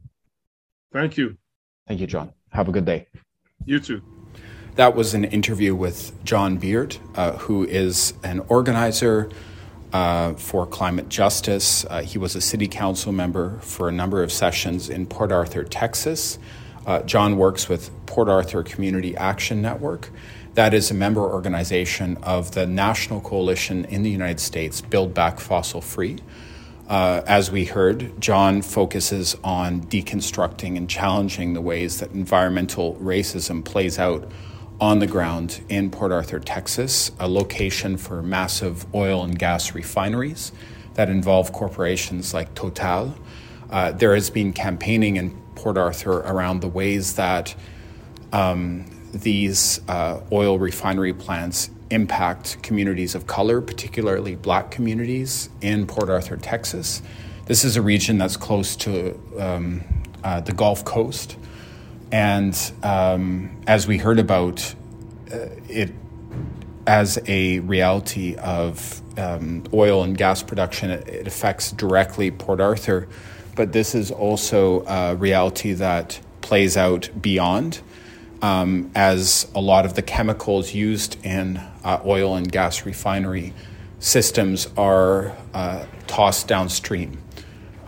Thank 0.93 1.17
you. 1.17 1.37
Thank 1.87 2.01
you, 2.01 2.09
John. 2.09 2.33
Have 2.51 2.69
a 2.69 2.73
good 2.73 2.85
day. 2.85 3.07
You 3.65 3.79
too. 3.79 4.03
That 4.75 4.97
was 4.97 5.15
an 5.15 5.25
interview 5.25 5.77
with 5.77 6.13
John 6.25 6.57
Beard, 6.57 6.97
uh, 7.15 7.33
who 7.33 7.65
is 7.65 8.15
an 8.25 8.41
organizer 8.49 9.31
uh, 9.93 10.35
for 10.35 10.67
climate 10.67 11.09
justice. 11.09 11.85
Uh, 11.85 12.03
he 12.03 12.19
was 12.19 12.35
a 12.37 12.41
city 12.41 12.69
council 12.69 13.13
member 13.13 13.59
for 13.61 13.89
a 13.89 13.93
number 13.93 14.23
of 14.23 14.31
sessions 14.31 14.89
in 14.89 15.07
Port 15.07 15.33
Arthur, 15.33 15.65
Texas. 15.65 16.39
Uh, 16.87 17.03
John 17.03 17.37
works 17.37 17.69
with 17.69 17.91
Port 18.07 18.29
Arthur 18.29 18.63
Community 18.63 19.17
Action 19.17 19.61
Network. 19.61 20.11
That 20.55 20.75
is 20.75 20.91
a 20.91 20.95
member 20.95 21.21
organization 21.21 22.17
of 22.23 22.53
the 22.53 22.67
national 22.67 23.21
coalition 23.21 23.85
in 23.85 24.03
the 24.03 24.11
United 24.11 24.41
States, 24.41 24.81
Build 24.81 25.15
Back 25.15 25.39
Fossil 25.39 25.81
Free. 25.81 26.19
Uh, 26.89 27.23
as 27.27 27.53
we 27.53 27.67
heard, 27.67 28.21
John 28.21 28.63
focuses 28.63 29.37
on 29.45 29.83
deconstructing 29.83 30.77
and 30.77 30.91
challenging 30.91 31.55
the 31.55 31.61
ways 31.61 32.01
that 32.01 32.11
environmental 32.11 32.97
racism 32.97 33.65
plays 33.65 33.97
out 33.97 34.29
on 34.81 34.99
the 34.99 35.07
ground 35.07 35.63
in 35.69 35.91
Port 35.91 36.11
Arthur, 36.11 36.41
Texas, 36.41 37.11
a 37.19 37.29
location 37.29 37.97
for 37.99 38.23
massive 38.23 38.87
oil 38.95 39.23
and 39.23 39.39
gas 39.39 39.75
refineries 39.75 40.53
that 40.95 41.11
involve 41.11 41.53
corporations 41.53 42.33
like 42.33 42.55
Total. 42.55 43.15
Uh, 43.69 43.93
there 43.93 44.15
has 44.15 44.31
been 44.31 44.53
campaigning 44.53 45.17
in 45.17 45.31
Port 45.55 45.77
Arthur 45.77 46.21
around 46.21 46.61
the 46.61 46.69
ways 46.69 47.17
that 47.17 47.55
um, 48.33 48.87
these 49.13 49.81
uh, 49.89 50.21
oil 50.33 50.59
refinery 50.59 51.13
plants 51.13 51.71
impact 51.91 52.63
communities 52.63 53.15
of 53.15 53.27
color, 53.27 53.61
particularly 53.61 54.35
black 54.35 54.71
communities 54.71 55.51
in 55.61 55.87
Port 55.87 56.09
Arthur, 56.09 56.37
Texas. 56.37 57.03
This 57.47 57.65
is 57.65 57.77
a 57.77 57.83
region 57.83 58.17
that's 58.17 58.37
close 58.37 58.77
to 58.77 59.21
um, 59.39 59.83
uh, 60.25 60.41
the 60.41 60.53
Gulf 60.53 60.85
Coast. 60.85 61.37
And 62.13 62.73
um, 62.83 63.63
as 63.67 63.87
we 63.87 63.99
heard 63.99 64.19
about 64.19 64.75
uh, 65.33 65.47
it, 65.69 65.93
as 66.87 67.19
a 67.27 67.61
reality 67.61 68.37
of 68.37 69.01
um, 69.19 69.65
oil 69.73 70.03
and 70.03 70.17
gas 70.17 70.43
production, 70.43 70.91
it, 70.91 71.07
it 71.09 71.27
affects 71.27 71.73
directly 71.73 72.31
Port 72.31 72.61
Arthur 72.61 73.07
but 73.61 73.73
this 73.73 73.95
is 73.95 74.11
also 74.11 74.85
a 74.87 75.15
reality 75.15 75.75
that 75.75 76.19
plays 76.41 76.79
out 76.79 77.11
beyond. 77.21 77.81
Um, 78.41 78.91
as 78.95 79.47
a 79.55 79.61
lot 79.61 79.85
of 79.85 79.93
the 79.93 80.01
chemicals 80.03 80.73
used 80.73 81.23
in 81.23 81.59
uh, 81.85 82.01
oil 82.07 82.37
and 82.37 82.51
gas 82.51 82.87
refinery 82.87 83.53
systems 83.99 84.67
are 84.79 85.37
uh, 85.53 85.85
tossed 86.07 86.49
downstream. 86.49 87.19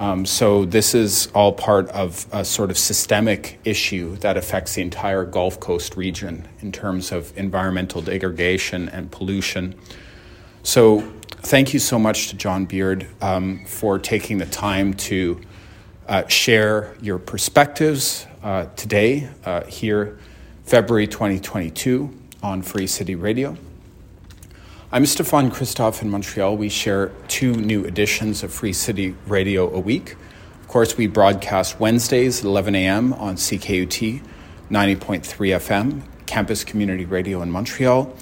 Um, 0.03 0.27
so, 0.27 0.65
this 0.65 0.97
is 0.97 1.29
all 1.33 1.53
part 1.53 1.89
of 1.91 2.27
a 2.33 2.45
sort 2.45 2.73
of 2.73 2.77
systemic 2.77 3.61
issue 3.65 4.17
that 4.17 4.37
affects 4.37 4.75
the 4.75 4.83
entire 4.83 5.25
Gulf 5.25 5.61
Coast 5.61 5.97
region 5.97 6.49
in 6.61 6.73
terms 6.73 7.13
of 7.13 7.33
environmental 7.39 8.03
degradation 8.03 8.89
and 8.89 9.13
pollution. 9.13 9.77
So, 10.65 11.09
thank 11.31 11.73
you 11.73 11.79
so 11.79 12.01
much 12.01 12.31
to 12.31 12.37
John 12.37 12.65
Beard 12.65 13.07
um, 13.21 13.65
for 13.65 14.01
taking 14.01 14.39
the 14.39 14.47
time 14.47 14.95
to 14.95 15.41
uh, 16.09 16.27
share 16.27 16.97
your 17.01 17.21
perspectives 17.21 18.27
uh, 18.43 18.67
today, 18.75 19.31
uh, 19.45 19.63
here, 19.67 20.19
February 20.65 21.07
2022, 21.07 22.13
on 22.43 22.63
Free 22.63 22.89
City 22.89 23.15
Radio. 23.15 23.57
I'm 24.95 25.07
Stefan 25.07 25.51
Christoff 25.51 26.03
in 26.03 26.11
Montreal. 26.11 26.55
We 26.59 26.69
share 26.69 27.13
two 27.27 27.55
new 27.55 27.83
editions 27.87 28.43
of 28.43 28.53
Free 28.53 28.75
City 28.75 29.15
Radio 29.27 29.75
a 29.75 29.81
week. 29.81 30.17
Of 30.61 30.69
course, 30.69 30.99
we 30.99 31.07
broadcast 31.07 31.81
Wednesdays 31.81 32.41
at 32.41 32.45
11 32.45 32.75
a.m. 32.75 33.15
on 33.15 33.37
CKUT 33.37 34.23
90.3 34.71 34.99
FM, 35.01 36.03
Campus 36.27 36.63
Community 36.63 37.07
Radio 37.07 37.41
in 37.41 37.51
Montreal. 37.51 38.15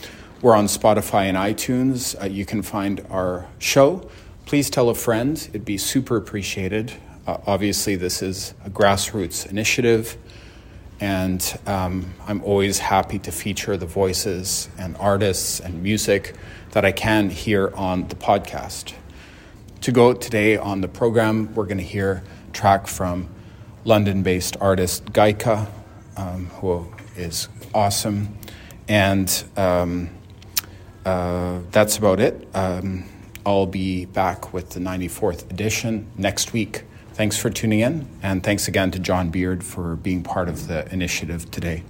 We're 0.43 0.55
on 0.55 0.67
Spotify 0.67 1.25
and 1.25 1.37
iTunes. 1.37 2.15
Uh, 2.23 2.27
you 2.27 2.47
can 2.47 2.63
find 2.63 3.05
our 3.11 3.49
show. 3.59 4.09
Please 4.47 4.71
tell 4.71 4.89
a 4.91 4.95
friend, 4.95 5.39
it'd 5.49 5.65
be 5.65 5.77
super 5.77 6.17
appreciated. 6.17 6.93
Uh, 7.27 7.39
obviously, 7.49 7.97
this 7.97 8.23
is 8.23 8.55
a 8.65 8.71
grassroots 8.71 9.45
initiative, 9.45 10.17
and 11.01 11.59
um, 11.67 12.15
I'm 12.29 12.45
always 12.45 12.79
happy 12.79 13.19
to 13.21 13.33
feature 13.33 13.77
the 13.77 13.87
voices 13.87 14.69
and 14.79 14.97
artists 14.99 15.59
and 15.59 15.83
music 15.83 16.37
that 16.73 16.85
I 16.85 16.93
can 16.93 17.31
hear 17.31 17.73
on 17.75 18.09
the 18.09 18.17
podcast. 18.17 18.95
To 19.83 19.93
go 19.93 20.13
today 20.13 20.57
on 20.57 20.81
the 20.81 20.89
program, 20.89 21.55
we're 21.55 21.67
going 21.67 21.79
to 21.79 21.85
hear 21.85 22.23
a 22.49 22.51
track 22.53 22.87
from 22.87 23.29
London 23.85 24.23
based 24.23 24.57
artist 24.61 25.07
Gaika, 25.07 25.69
um, 26.17 26.47
who 26.47 26.87
is 27.17 27.49
awesome. 27.75 28.37
And 28.89 29.45
um, 29.57 30.11
uh, 31.05 31.61
that's 31.71 31.97
about 31.97 32.21
it. 32.21 32.49
Um, 32.55 33.05
I'll 33.47 33.67
be 33.67 34.05
back 34.05 34.53
with 34.53 34.71
the 34.71 34.81
94th 34.81 35.51
edition 35.51 36.11
next 36.17 36.53
week. 36.53 36.85
Thanks 37.15 37.37
for 37.37 37.51
tuning 37.51 37.81
in, 37.81 38.09
and 38.23 38.43
thanks 38.43 38.69
again 38.69 38.91
to 38.93 38.99
John 38.99 39.31
Beard 39.31 39.65
for 39.65 39.97
being 39.97 40.23
part 40.23 40.49
of 40.49 40.69
the 40.69 40.91
initiative 40.93 41.51
today. 41.51 41.83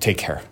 Take 0.00 0.18
care. 0.18 0.42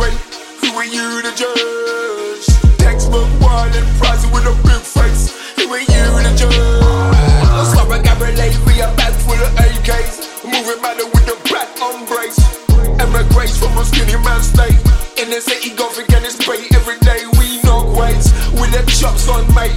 way. 0.00 0.16
Who 0.64 0.68
are 0.80 0.88
you 0.88 1.20
to 1.20 1.32
judge? 1.36 2.46
Textbook 2.80 3.28
wall 3.40 3.68
and 3.68 3.86
prize 4.00 4.24
with 4.32 4.48
a 4.48 4.54
big 4.64 4.80
face. 4.80 5.36
Who 5.60 5.68
are 5.68 5.84
you 5.84 6.04
to 6.24 6.32
judge? 6.40 6.56
I 7.52 7.60
swear 7.68 8.00
I 8.00 8.02
got 8.02 8.16
relay 8.16 8.50
for 8.64 8.72
your 8.72 8.88
back 8.96 9.12
full 9.20 9.36
of 9.36 9.52
AKs. 9.60 10.24
Moving 10.44 10.80
matter 10.80 11.04
with 11.12 11.26
the 11.28 11.36
black 11.48 11.68
embrace. 11.76 12.40
Emigrates 12.96 13.58
from 13.60 13.76
a 13.76 13.84
skinny 13.84 14.16
man 14.24 14.40
state. 14.40 14.80
In 15.20 15.28
the 15.28 15.40
city, 15.40 15.76
golfing, 15.76 16.06
getting 16.08 16.30
spray 16.30 16.64
every 16.72 16.98
day. 17.00 17.20
We 17.38 17.60
knock 17.62 17.92
weights 17.92 18.32
with 18.56 18.72
the 18.72 18.82
chops 18.88 19.28
on, 19.28 19.44
mate. 19.54 19.76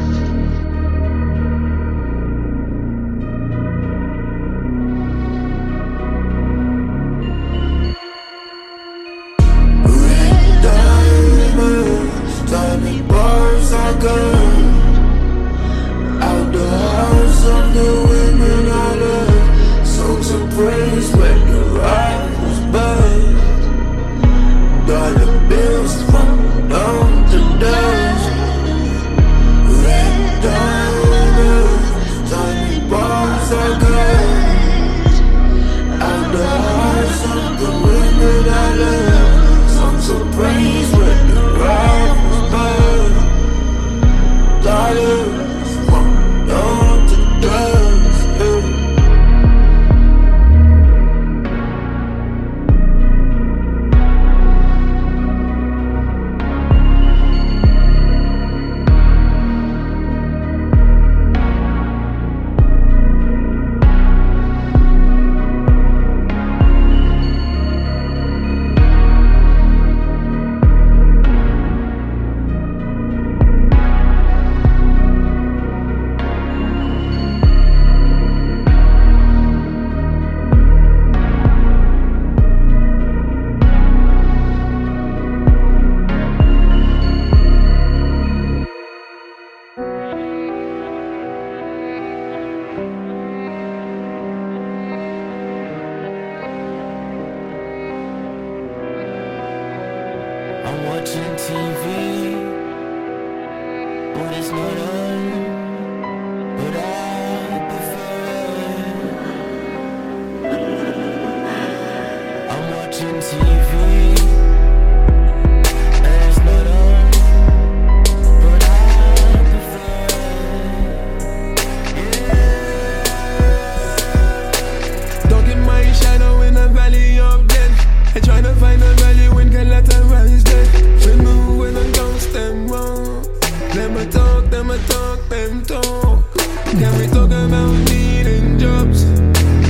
a 25.01 25.09
little 25.09 25.49
bit 25.49 25.70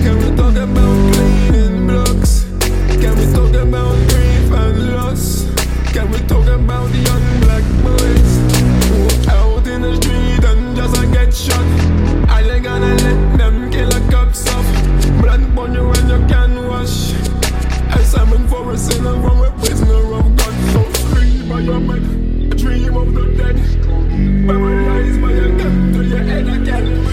Can 0.04 0.18
we 0.18 0.36
talk 0.36 0.56
about 0.56 1.14
cleaning 1.14 1.88
blocks? 1.88 2.46
Can 3.02 3.14
we 3.18 3.26
talk 3.32 3.54
about 3.54 3.96
grief 4.10 4.52
and 4.52 4.96
loss? 4.96 5.46
Can 5.94 6.10
we 6.12 6.18
talk 6.28 6.48
about 6.48 6.90
young 6.94 7.40
black 7.42 7.66
boys 7.84 8.32
who 8.88 9.32
out 9.32 9.68
in 9.68 9.82
the 9.84 9.96
street 9.98 10.44
and 10.44 10.76
just 10.76 10.96
get 11.14 11.34
shot? 11.34 11.66
I 12.30 12.42
ain't 12.42 12.64
gonna 12.64 12.96
let 12.96 13.38
them 13.38 13.70
kill 13.70 13.90
a 13.90 14.00
cop 14.12 14.30
off. 14.30 14.68
Blood 15.22 15.58
on 15.58 15.74
you 15.76 15.88
when 15.88 16.10
you 16.10 16.28
can 16.28 16.68
wash. 16.68 17.14
I 17.94 18.04
for 18.50 18.72
a 18.72 18.78
sinner 18.78 19.22
from 19.22 19.42
a 19.44 19.52
prisoner 19.60 20.14
of 20.16 20.36
God. 20.38 20.56
So 20.74 20.84
free 21.10 21.48
by 21.48 21.60
your 21.60 21.80
mind, 21.80 22.58
dream 22.58 22.96
of 22.98 23.14
the 23.14 23.26
dead. 23.38 23.58
Memorized 24.48 25.22
by 25.22 25.32
your 25.32 25.58
gun 25.58 25.94
to 25.94 26.04
your 26.04 26.24
head 26.24 26.48
again. 26.48 27.11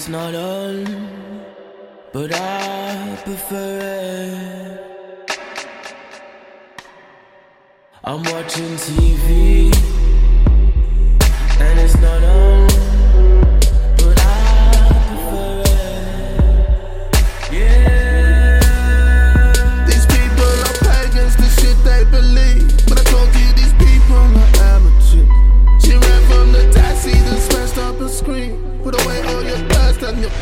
is 0.00 0.08
not 0.08 0.34
on, 0.34 0.84
but 2.12 2.32
I 2.32 3.18
prefer 3.22 3.80
it. 3.82 5.30
I'm 8.04 8.22
watching 8.22 8.76
TV. 8.86 9.99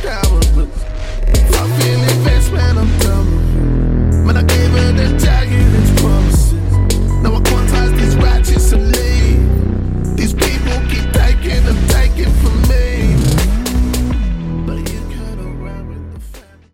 I'm 0.05 0.40
feeling 0.42 0.70
fucking 1.53 2.01
investment, 2.16 2.79
I'm 2.79 2.98
dumb. 2.98 4.27
Man, 4.27 4.37
I 4.37 4.42
gave 4.42 4.70
her 4.70 4.92
the 4.92 5.18
target. 5.18 5.67